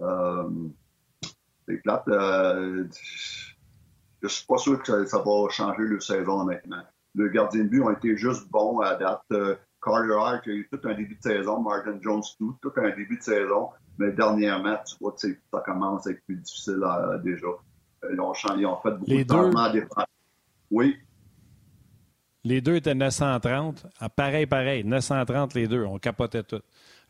[0.00, 0.48] Euh,
[1.66, 2.08] c'est plate.
[2.08, 2.84] Euh,
[4.20, 6.82] je ne suis pas sûr que ça, va changer le saison, honnêtement.
[7.14, 9.22] Le gardien de but ont été juste bons à date.
[9.32, 12.90] Euh, Carter Hart a eu tout un début de saison, Martin Jones tout, tout un
[12.90, 13.70] début de saison.
[13.96, 16.80] Mais dernièrement, tu vois, ça commence à être plus difficile
[17.24, 17.46] déjà.
[18.10, 19.72] Ils ont, ils ont, fait beaucoup de changements
[20.70, 20.96] oui.
[22.44, 23.86] Les deux étaient 930.
[23.98, 24.84] Ah, pareil, pareil.
[24.84, 25.84] 930 les deux.
[25.84, 26.60] On capotait tout.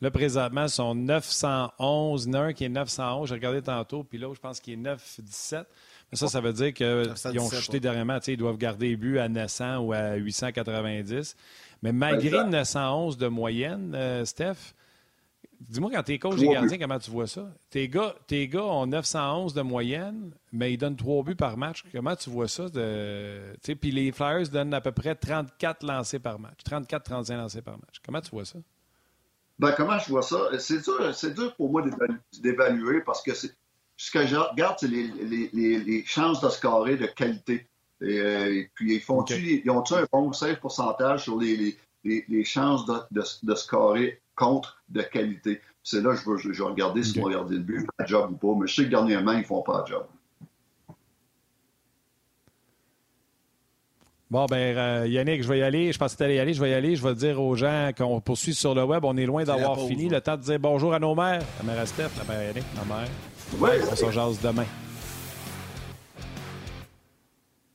[0.00, 2.24] Là, présentement, ils sont 911.
[2.24, 3.28] Il y en a un qui est 911.
[3.28, 4.04] J'ai regardé tantôt.
[4.04, 5.66] Puis l'autre, je pense qu'il est 917.
[6.14, 7.80] Ça, ça veut dire qu'ils ont 917, chuté ouais.
[7.80, 8.18] dernièrement.
[8.26, 11.36] Ils doivent garder les buts à 900 ou à 890.
[11.82, 12.50] Mais malgré Exact.
[12.50, 14.74] 911 de moyenne, euh, Steph,
[15.60, 17.50] dis-moi quand t'es coach des gardiens, comment tu vois ça?
[17.70, 21.84] Tes gars, tes gars ont 911 de moyenne, mais ils donnent trois buts par match.
[21.92, 22.68] Comment tu vois ça?
[22.68, 23.56] De...
[23.80, 26.60] Puis les Flyers donnent à peu près 34 lancés par match.
[26.68, 28.00] 34-35 lancés par match.
[28.04, 28.58] Comment tu vois ça?
[29.58, 30.38] Ben, comment je vois ça?
[30.58, 34.86] C'est dur, c'est dur pour moi d'évalu- d'évaluer parce que ce que je regarde, c'est
[34.88, 37.66] les, les- les- les chances de scorer de qualité.
[38.00, 39.30] Et, euh, et puis, ils font OK.
[39.30, 41.76] ils ont-tu un bon save pourcentage sur les
[42.44, 45.60] chances de, de, de scorer contre de qualité?
[45.82, 47.24] C'est là que je veux, je, je vais regarder s'ils OK.
[47.24, 48.60] vont regarder le but, pas de job ou pas.
[48.60, 50.06] Mais je sais que dernièrement, ils font pas de job.
[54.30, 55.90] Bon, ben, euh, Yannick, je vais y aller.
[55.90, 56.52] Je pensais que tu allais y aller.
[56.52, 56.96] Je vais y aller.
[56.96, 59.02] Je vais dire aux gens qu'on poursuit sur le web.
[59.04, 60.10] On est loin d'avoir fini.
[60.10, 61.40] Le temps de dire bonjour à nos mères.
[61.58, 63.08] La mère à Steph, la mère à Yannick, ma mère.
[63.58, 64.66] Oui, On se jase demain.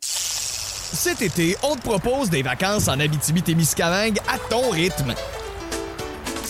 [0.01, 5.15] Cet été, on te propose des vacances en Abitibi-Témiscamingue à ton rythme.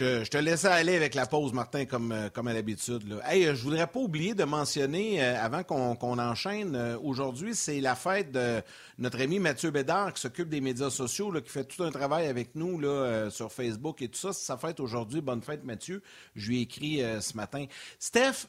[0.00, 3.20] Je te, laissais aller avec la pause, Martin, comme, euh, à l'habitude.
[3.24, 7.96] Hey, euh, je voudrais pas oublier de mentionner, euh, avant qu'on enchaîne, aujourd'hui, c'est la
[7.96, 8.62] fête de
[8.98, 12.54] notre ami Mathieu Bédard qui s'occupe des médias sociaux, qui fait tout un travail avec
[12.54, 12.80] nous
[13.30, 14.32] sur Facebook et tout ça.
[14.32, 15.20] C'est sa fête aujourd'hui.
[15.20, 16.00] Bonne fête, Mathieu.
[16.36, 17.66] Je lui ai écrit ce matin.
[17.98, 18.46] Steph,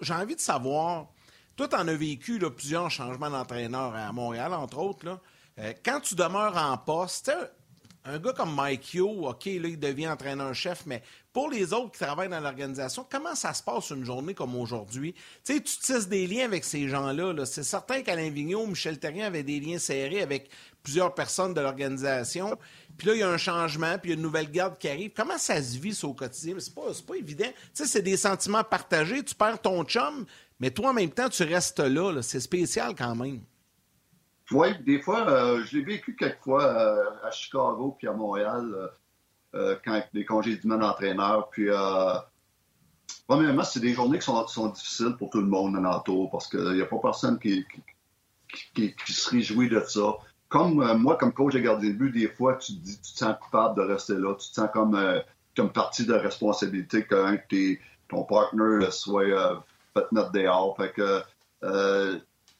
[0.00, 1.08] j'ai envie de savoir,
[1.56, 5.18] toi, tu en as vécu plusieurs changements d'entraîneur à Montréal, entre autres.
[5.84, 7.32] Quand tu demeures en poste,
[8.04, 12.00] un gars comme Mike Yo, OK, là, il devient entraîneur-chef, mais pour les autres qui
[12.00, 15.14] travaillent dans l'organisation, comment ça se passe une journée comme aujourd'hui?
[15.44, 17.32] Tu sais, tu tisses des liens avec ces gens-là.
[17.32, 17.46] là.
[17.46, 20.50] C'est certain qu'Alain Vigneault, Michel Terrien avaient des liens serrés avec
[20.82, 22.58] plusieurs personnes de l'organisation.
[22.98, 24.88] Puis là, il y a un changement, puis il y a une nouvelle garde qui
[24.88, 25.12] arrive.
[25.16, 26.56] Comment ça se vit, ça, au quotidien?
[26.58, 27.46] C'est pas, pas évident.
[27.46, 29.22] Tu sais, c'est des sentiments partagés.
[29.22, 30.26] Tu perds ton chum,
[30.58, 32.20] mais toi, en même temps, tu restes là.
[32.20, 33.40] C'est spécial quand même.
[34.52, 38.70] Oui, des fois, euh, je l'ai vécu quelques fois euh, à Chicago puis à Montréal
[38.74, 38.88] euh,
[39.54, 41.48] euh, quand des congédiements d'entraîneurs.
[41.50, 41.68] Puis,
[43.26, 46.82] premièrement, c'est des journées qui sont, difficiles pour tout le monde alentour parce qu'il n'y
[46.82, 47.64] a pas personne qui,
[48.74, 50.16] qui, se réjouit de ça.
[50.48, 53.18] Comme moi, comme coach de gardien de but, des fois, tu te dis, tu te
[53.18, 54.34] sens coupable de rester là.
[54.34, 54.98] Tu te sens comme,
[55.56, 60.76] comme partie de responsabilité qu'un tes- ton partner soit fait notre dehors.
[60.76, 61.22] Fait que,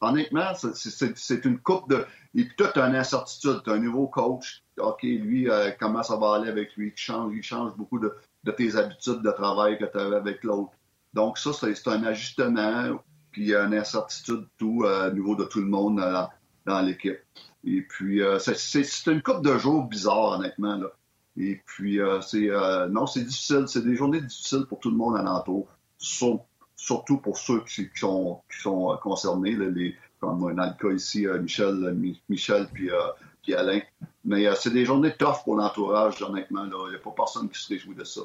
[0.02, 2.04] honnêtement, c'est- une coupe de.
[2.34, 3.62] Et puis, as une incertitude.
[3.64, 4.62] Tu as un nouveau coach.
[4.78, 6.92] OK, lui, euh, comment ça va aller avec lui?
[6.94, 8.12] Il change, change beaucoup de,
[8.56, 10.72] tes habitudes de travail que tu avais avec l'autre.
[11.14, 12.98] Donc, ça, c'est un ajustement.
[13.30, 16.02] Puis, une incertitude tout euh, au niveau de tout le monde
[16.66, 17.18] dans, l'équipe.
[17.64, 20.76] Et puis, euh, c'est- une coupe de jours bizarre, honnêtement.
[20.76, 20.88] Là.
[21.36, 23.64] Et puis, euh, c'est euh, non, c'est difficile.
[23.66, 25.68] C'est des journées difficiles pour tout le monde alentour.
[25.96, 26.44] Sur-
[26.82, 30.94] surtout pour ceux qui, qui sont, qui sont euh, concernés, les, comme dans le cas
[30.94, 32.90] ici, euh, Michel, euh, Mi- Michel puis,
[33.42, 33.80] puis Alain.
[34.24, 36.64] Mais c'est des journées tough pour l'entourage, honnêtement.
[36.64, 38.22] Il n'y a pas personne qui se réjouit de ça.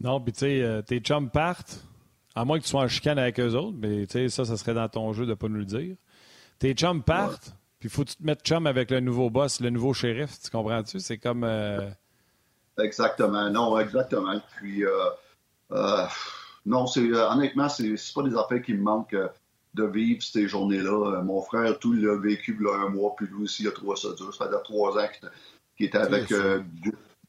[0.00, 1.84] Non, puis tu sais, tes chums partent,
[2.34, 4.56] à moins que tu sois en chicane avec eux autres, mais tu sais, ça, ça
[4.56, 5.96] serait dans ton jeu de ne pas nous le dire.
[6.58, 9.70] Tes chums partent, puis faut que tu te mettre chum avec le nouveau boss, le
[9.70, 11.00] nouveau shérif, tu comprends-tu?
[11.00, 11.44] C'est comme...
[11.44, 11.88] euh,
[12.78, 13.48] Exactement.
[13.50, 14.40] Non, exactement.
[14.58, 14.90] Puis, euh,
[16.66, 19.28] non, c'est euh, honnêtement, c'est pas des affaires qui me manquent euh,
[19.74, 21.18] de vivre ces journées-là.
[21.18, 23.72] Euh, mon frère, tout, il a vécu là, un mois, puis lui aussi, il a
[23.72, 24.34] trouvé ça dur.
[24.34, 25.08] Ça fait trois ans
[25.76, 26.62] qu'il était- avec euh,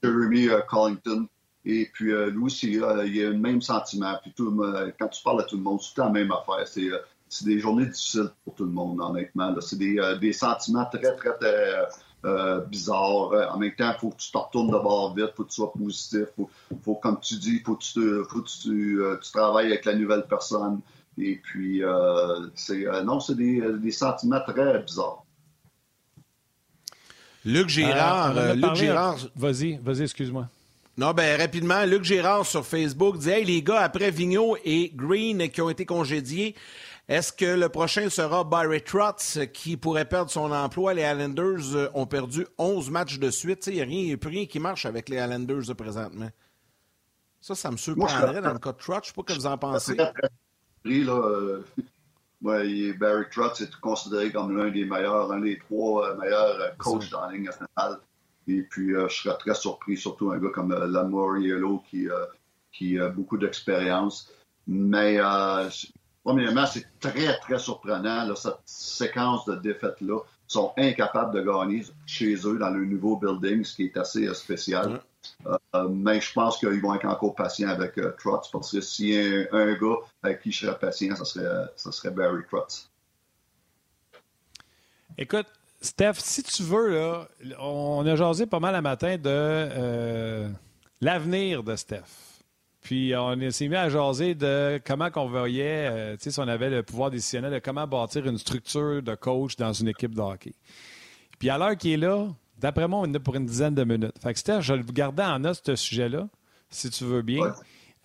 [0.03, 1.27] Jeremy euh, Collington.
[1.65, 4.15] Et puis, euh, lui aussi, euh, il a le même sentiment.
[4.21, 6.67] Puis, tout, euh, quand tu parles à tout le monde, c'est tout la même affaire.
[6.67, 6.97] C'est euh,
[7.45, 9.55] des journées difficiles pour tout le monde, honnêtement.
[9.61, 11.87] C'est des, euh, des sentiments très, très, très
[12.25, 13.31] euh, bizarres.
[13.33, 15.43] Euh, En même temps, il faut que tu te retournes de bord vite, il faut
[15.43, 16.25] que tu sois positif.
[16.35, 16.49] faut,
[16.83, 19.67] faut, comme tu dis, il faut que tu, te- faut que tu, euh, tu travailles
[19.67, 20.79] avec la nouvelle personne.
[21.17, 25.23] Et puis, euh, c'est euh, non, c'est des, des sentiments très bizarres.
[27.45, 27.69] Luc euh,
[28.75, 30.47] Gérard, Vas-y, vas-y, excuse-moi.
[30.95, 35.49] Non, ben rapidement, Luc Gérard sur Facebook dit Hey les gars, après Vigneault et Green
[35.49, 36.55] qui ont été congédiés,
[37.07, 40.93] est-ce que le prochain sera Barry Trotz qui pourrait perdre son emploi?
[40.93, 43.67] Les Islanders euh, ont perdu 11 matchs de suite.
[43.67, 46.29] Il n'y a, plus rien qui marche avec les Islanders de présentement.
[47.41, 49.03] Ça, ça me surprendrait dans le cas de Trotz.
[49.03, 49.95] Je sais pas ce que vous en pensez.
[49.95, 50.11] Là,
[50.85, 51.63] euh,
[52.43, 56.69] Ouais, Barry Trotz est considéré comme l'un des meilleurs, un des trois euh, meilleurs euh,
[56.77, 57.99] coachs dans la Ligue nationale.
[58.47, 62.25] Et puis, euh, je serais très surpris, surtout un gars comme euh, Lamoriello qui, euh,
[62.73, 64.29] qui a beaucoup d'expérience.
[64.67, 65.69] Mais, euh,
[66.23, 70.19] premièrement, c'est très, très surprenant, là, cette séquence de défaites-là.
[70.49, 74.27] Ils sont incapables de gagner chez eux dans le nouveau building, ce qui est assez
[74.27, 75.01] euh, spécial.
[75.45, 79.07] Euh, mais je pense qu'ils vont être encore patients avec euh, Trotz parce que s'il
[79.07, 82.43] y a un, un gars avec qui je serais patient, ce serait, ça serait Barry
[82.49, 82.89] Trotz.
[85.17, 85.47] Écoute,
[85.79, 87.27] Steph, si tu veux, là,
[87.59, 90.49] on a jasé pas mal à matin de euh,
[91.01, 92.32] l'avenir de Steph.
[92.83, 96.47] Puis on s'est mis à jaser de comment qu'on voyait, euh, tu sais, si on
[96.47, 100.21] avait le pouvoir décisionnel, de comment bâtir une structure de coach dans une équipe de
[100.21, 100.53] hockey.
[101.39, 102.27] Puis à l'heure qui est là,
[102.59, 104.15] d'après moi, on a pour une dizaine de minutes.
[104.21, 106.27] Fait que Steph, je le gardais en note, ce sujet-là,
[106.69, 107.41] si tu veux bien.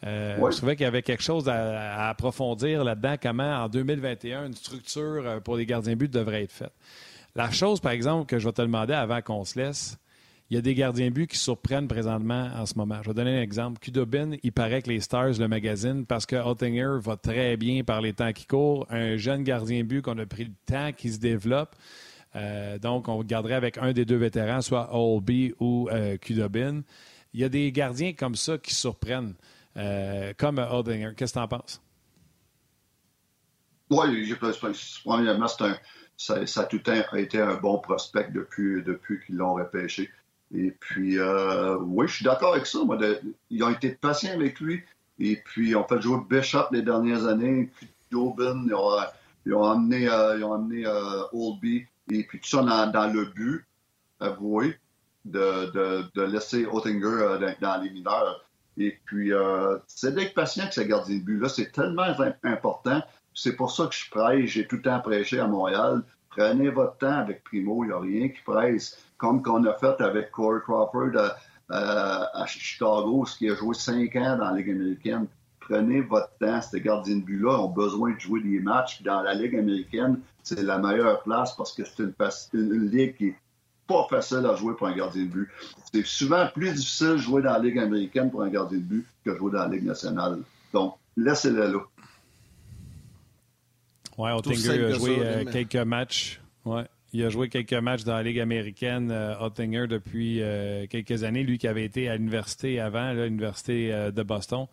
[0.04, 0.52] Euh, Ouais.
[0.52, 4.54] Je trouvais qu'il y avait quelque chose à, à approfondir là-dedans, comment en 2021, une
[4.54, 6.72] structure euh, pour les gardiens de but devrait être faite.
[7.34, 9.98] La chose, par exemple, que je vais te demander avant qu'on se laisse,
[10.50, 12.98] il y a des gardiens de but qui surprennent présentement en ce moment.
[13.02, 13.78] Je vais donner un exemple.
[13.80, 18.00] Kudobin, il paraît que les Stars, le magazine, parce que Ottinger va très bien par
[18.00, 21.18] les temps qui courent, un jeune gardien but qu'on a pris le temps qui se
[21.18, 21.76] développe.
[22.34, 26.16] Euh, donc, on garderait avec un des deux vétérans, soit Olby ou euh.
[27.34, 29.34] Il y a des gardiens comme ça qui surprennent,
[29.76, 31.12] euh, comme Ottinger.
[31.14, 31.82] Qu'est-ce que tu en penses?
[33.90, 34.34] Oui,
[35.04, 35.76] premièrement, un,
[36.16, 40.10] ça, ça a tout temps été un bon prospect depuis qu'ils l'ont repêché.
[40.54, 42.78] Et puis, euh, oui, je suis d'accord avec ça.
[42.84, 42.98] Moi,
[43.50, 44.82] ils ont été patients avec lui.
[45.18, 47.70] Et puis, ils ont fait jouer Bishop les dernières années.
[47.76, 51.24] Puis, Dobin, ils ont, amené, euh, ils ont amené euh.
[52.10, 53.66] Et puis, tout ça dans, le but,
[54.20, 54.78] avoué,
[55.26, 58.44] de, de, de laisser Ottinger euh, dans, les mineurs.
[58.78, 59.32] Et puis,
[59.86, 61.48] c'est d'être patient que ce gardien de but-là.
[61.48, 63.02] C'est tellement im- important.
[63.34, 64.50] C'est pour ça que je prêche.
[64.52, 66.02] J'ai tout le temps prêché à Montréal.
[66.30, 67.84] Prenez votre temps avec Primo.
[67.84, 68.98] Il n'y a rien qui presse.
[69.16, 71.36] Comme qu'on a fait avec Corey Crawford à,
[71.70, 75.26] à- à Chicago, ce qui a joué cinq ans dans la Ligue américaine.
[75.60, 76.60] Prenez votre temps.
[76.62, 79.02] Ces gardiens de but-là ont besoin de jouer des matchs.
[79.02, 82.04] Dans la Ligue américaine, c'est la meilleure place parce que c'est
[82.54, 83.36] une, ligue qui est
[83.86, 85.48] pas facile à jouer pour un gardien de but.
[85.92, 89.06] C'est souvent plus difficile de jouer dans la Ligue américaine pour un gardien de but
[89.24, 90.38] que de jouer dans la Ligue nationale.
[90.72, 91.80] Donc, laissez-le là.
[94.18, 96.40] Oui, Ottinger a joué euh, quelques matchs.
[96.64, 96.82] Ouais.
[97.12, 101.42] Il a joué quelques matchs dans la Ligue américaine, euh, Ottinger, depuis euh, quelques années.
[101.44, 104.66] Lui qui avait été à l'université avant, l'université de Boston.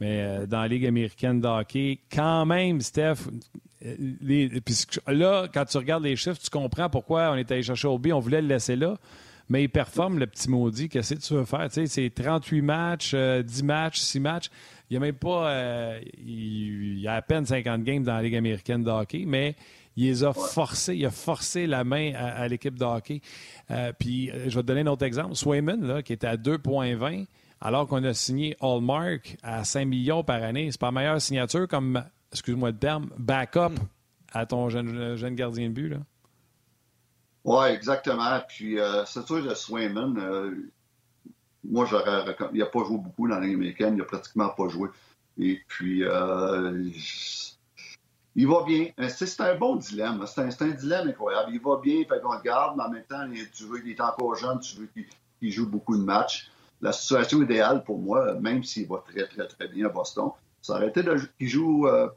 [0.00, 3.28] Mais dans la Ligue américaine de hockey, quand même, Steph,
[4.20, 7.62] les- puis ce- là, quand tu regardes les chiffres, tu comprends pourquoi on est allé
[7.62, 8.96] chercher Obi, on voulait le laisser là.
[9.48, 10.88] Mais il performe, le petit maudit.
[10.88, 11.66] Qu'est-ce que tu veux faire?
[11.70, 14.50] C'est 38 matchs, euh, 10 matchs, 6 matchs.
[14.92, 15.48] Il n'y a même pas.
[15.48, 19.24] euh, il, il y a à peine 50 games dans la Ligue américaine de hockey,
[19.26, 19.56] mais
[19.96, 20.94] il les a forcés.
[20.94, 23.22] Il a forcé la main à, à l'équipe de hockey.
[23.70, 25.34] Euh, puis, euh, je vais te donner un autre exemple.
[25.34, 27.24] Swayman, là, qui était à 2,20,
[27.62, 30.70] alors qu'on a signé Hallmark à 5 millions par année.
[30.70, 33.72] C'est pas la meilleure signature comme, excuse-moi le terme, backup
[34.30, 35.88] à ton jeune, jeune gardien de but.
[35.88, 35.98] Là.
[37.44, 38.40] Oui, exactement.
[38.46, 40.70] Puis, euh, c'est sûr que Swayman, euh,
[41.64, 42.36] moi, j'aurais.
[42.52, 43.94] Il n'a pas joué beaucoup dans la Ligue américaine.
[43.94, 44.88] Il n'a pratiquement pas joué.
[45.38, 46.88] Et puis, euh,
[48.34, 48.88] il va bien.
[48.98, 50.24] Euh, C'est un bon dilemme.
[50.26, 51.52] C'est un, c'est un dilemme incroyable.
[51.52, 53.90] Il va bien, fait qu'on le garde, mais en même temps, il- tu veux qu'il
[53.90, 54.88] est encore jeune, tu veux
[55.40, 56.50] qu'il joue beaucoup de matchs.
[56.80, 60.74] La situation idéale pour moi, même s'il va très, très, très bien à Boston, ça
[60.74, 61.02] aurait été
[61.38, 62.08] qu'il joue, euh,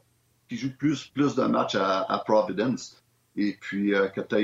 [0.50, 3.02] joue plus, plus de matchs à, Providence.
[3.36, 4.34] Et puis, euh, que tu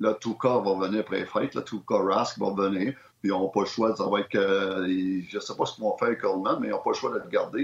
[0.00, 2.94] va venir après les fêtes, là, Tuka Rask va venir,
[3.26, 5.96] ils n'auront pas le choix, ça va être je ne sais pas ce qu'ils vont
[5.96, 7.62] faire avec Coleman, mais ils n'ont pas le choix de le garder.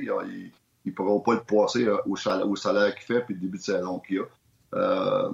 [0.85, 3.63] Ils ne pourront pas le passer euh, au, salaire, qu'il fait, puis le début de
[3.63, 4.25] saison qu'il a.
[4.75, 5.31] Euh,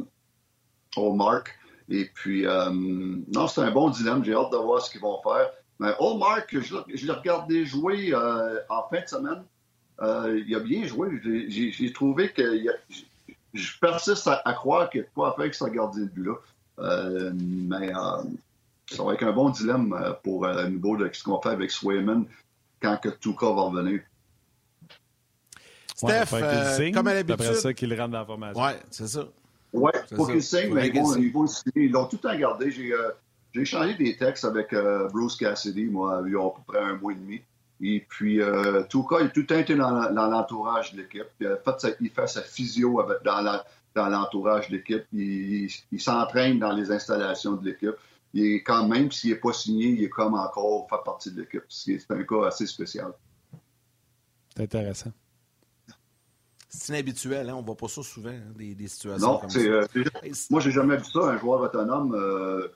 [0.97, 1.59] Hallmark.
[1.89, 4.23] Et puis, euh, non, c'est un bon dilemme.
[4.25, 5.51] J'ai hâte de voir ce qu'ils vont faire.
[5.79, 9.45] Mais Hallmark, je, je l'ai regardé jouer euh, en fin de semaine.
[10.03, 11.09] Euh, il a bien joué.
[11.49, 12.43] J'ai- trouvé que
[13.55, 16.09] je persiste à, croire qu'il y a de quoi à faire avec ce gardien de
[16.09, 16.35] but-là.
[16.81, 18.23] Euh, mais euh,
[18.91, 21.51] ça va être un bon dilemme euh, pour euh, le niveau de ce qu'on fait
[21.51, 22.25] avec Swayman
[22.81, 24.01] quand que Tuka va revenir.
[26.03, 27.41] Ouais, Steph, qu'il le euh, signe, comme à l'habitude.
[27.43, 28.63] Après ça, qu'il rentre dans la formation.
[28.63, 29.25] Oui, c'est ça.
[29.73, 31.23] Oui, qu'ils signent, Faut mais ils vont, signent.
[31.25, 31.73] ils vont le signer.
[31.87, 32.71] Ils l'ont tout le temps gardé.
[32.71, 33.11] J'ai euh,
[33.53, 36.79] j'ai échangé des textes avec euh, Bruce Cassidy, moi, il y a à peu près
[36.81, 37.41] un mois et demi.
[37.81, 41.27] Et puis, euh, Tuka, il a tout le temps été dans, dans l'entourage de l'équipe.
[41.41, 45.05] Il, fait sa- il fait sa physio avec- dans l'entourage de l'équipe.
[45.13, 47.95] Il, il- il s'entraîne dans les installations de l'équipe.
[48.35, 51.41] Il est quand même, s'il n'est pas signé, il est comme encore fait partie de
[51.41, 51.65] l'équipe.
[51.69, 53.13] C'est un cas assez spécial.
[54.55, 55.13] C'est intéressant.
[56.69, 57.55] C'est inhabituel, hein?
[57.55, 59.59] on ne voit pas ça souvent, hein, des, des, situations non, comme ça.
[59.59, 59.87] Euh,
[60.51, 62.69] moi, j'ai jamais vu ça, un joueur autonome euh,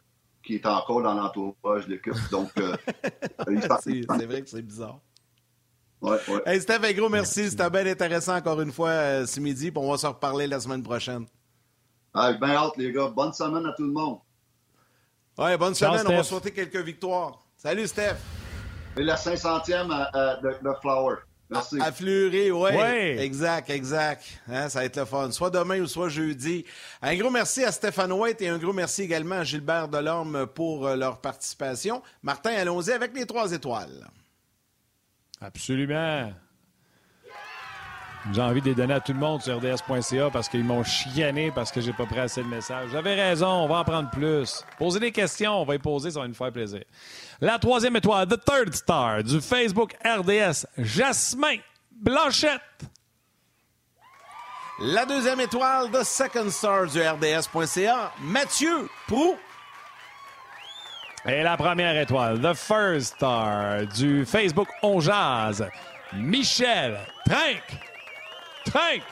[0.42, 2.14] qui est encore dans l'entourage de l'équipe.
[2.30, 2.74] Donc, euh,
[3.82, 5.00] c'est vrai que c'est bizarre.
[6.02, 6.42] Ouais, ouais.
[6.46, 7.48] Hey, Steph, un gros merci.
[7.48, 9.70] C'était bien intéressant encore une fois euh, ce midi.
[9.70, 11.26] Puis on va se reparler la semaine prochaine.
[12.12, 13.08] Avec bien hâte, les gars.
[13.08, 14.18] Bonne semaine à tout le monde.
[15.38, 16.04] Ouais, bonne Ciao, semaine.
[16.04, 16.12] Steph.
[16.12, 17.38] On va souhaiter quelques victoires.
[17.56, 18.16] Salut, Steph.
[18.96, 21.16] Et la 500e de, de Flower.
[21.52, 21.80] Merci.
[21.80, 22.70] À, Fleury, oui.
[22.70, 23.16] Ouais.
[23.18, 24.24] Exact, exact.
[24.48, 25.30] Hein, ça va être le fun.
[25.30, 26.64] Soit demain ou soit jeudi.
[27.02, 30.86] Un gros merci à Stéphane White et un gros merci également à Gilbert Delorme pour
[30.86, 32.02] euh, leur participation.
[32.22, 34.08] Martin, allons-y avec les trois étoiles.
[35.40, 36.32] Absolument.
[38.30, 41.50] J'ai envie de les donner à tout le monde sur rds.ca parce qu'ils m'ont chiané
[41.50, 42.90] parce que j'ai pas pris assez de messages.
[42.92, 44.64] J'avais raison, on va en prendre plus.
[44.78, 46.82] Posez des questions, on va y poser, ça va nous faire plaisir.
[47.40, 51.56] La troisième étoile, The Third Star, du Facebook RDS, Jasmin
[51.90, 52.60] Blanchette.
[54.80, 59.36] La deuxième étoile, The Second Star du RDS.ca, Mathieu Prou.
[61.26, 65.68] Et la première étoile, The First Star du Facebook On Jazz,
[66.14, 67.91] Michel Trinque.
[68.64, 69.02] Trinque.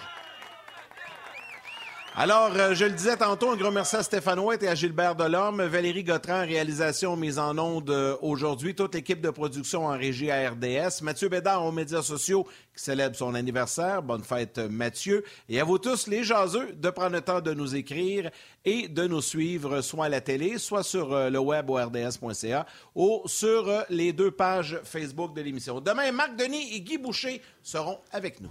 [2.16, 5.14] Alors, euh, je le disais tantôt, un grand merci à Stéphane White et à Gilbert
[5.14, 10.28] Delorme, Valérie Gautran, réalisation mise en onde euh, aujourd'hui, toute l'équipe de production en régie
[10.28, 14.02] à RDS, Mathieu Bédard aux médias sociaux qui célèbre son anniversaire.
[14.02, 15.24] Bonne fête, Mathieu.
[15.48, 18.30] Et à vous tous, les jaseux, de prendre le temps de nous écrire
[18.64, 22.66] et de nous suivre soit à la télé, soit sur euh, le web au rds.ca
[22.96, 25.80] ou sur les deux pages Facebook de l'émission.
[25.80, 28.50] Demain, Marc Denis et Guy Boucher seront avec nous.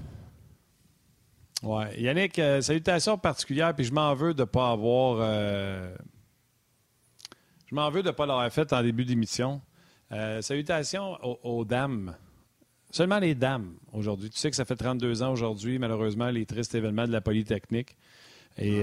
[1.64, 1.84] Oui.
[1.97, 5.18] Yannick, euh, salutations particulières, puis je m'en veux de ne pas avoir.
[5.20, 5.93] Euh,
[7.66, 9.62] je m'en veux de ne pas l'avoir fait en début d'émission.
[10.12, 12.16] Euh, salutations aux, dames.
[12.91, 14.30] Seulement les dames aujourd'hui.
[14.30, 17.95] Tu sais que ça fait 32 ans aujourd'hui, malheureusement, les tristes événements de la Polytechnique.
[18.57, 18.82] Et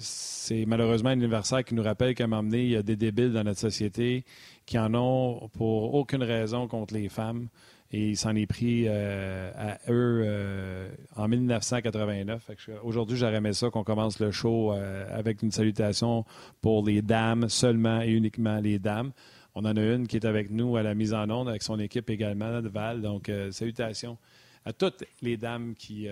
[0.00, 2.96] c'est malheureusement un anniversaire qui nous rappelle qu'à un moment donné, il y a des
[2.96, 4.24] débiles dans notre société
[4.66, 7.48] qui en ont pour aucune raison contre les femmes.
[7.96, 12.50] Et il s'en est pris euh, à eux euh, en 1989.
[12.82, 16.24] Aujourd'hui, j'aurais aimé ça qu'on commence le show euh, avec une salutation
[16.60, 19.12] pour les dames, seulement et uniquement les dames.
[19.54, 21.78] On en a une qui est avec nous à la mise en onde, avec son
[21.78, 23.00] équipe également de Val.
[23.00, 24.18] Donc, salutations
[24.64, 26.08] à toutes les dames qui,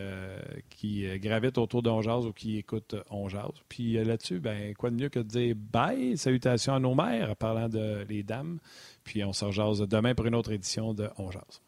[1.17, 3.51] gravitent autour d'Onjaz ou qui écoutent Onjaz.
[3.69, 7.69] Puis là-dessus, ben, quoi de mieux que de dire bye, salutations à nos mères, parlant
[7.69, 8.61] de les dames.
[9.03, 11.62] Puis on se rejase demain pour une autre édition de Onjaz.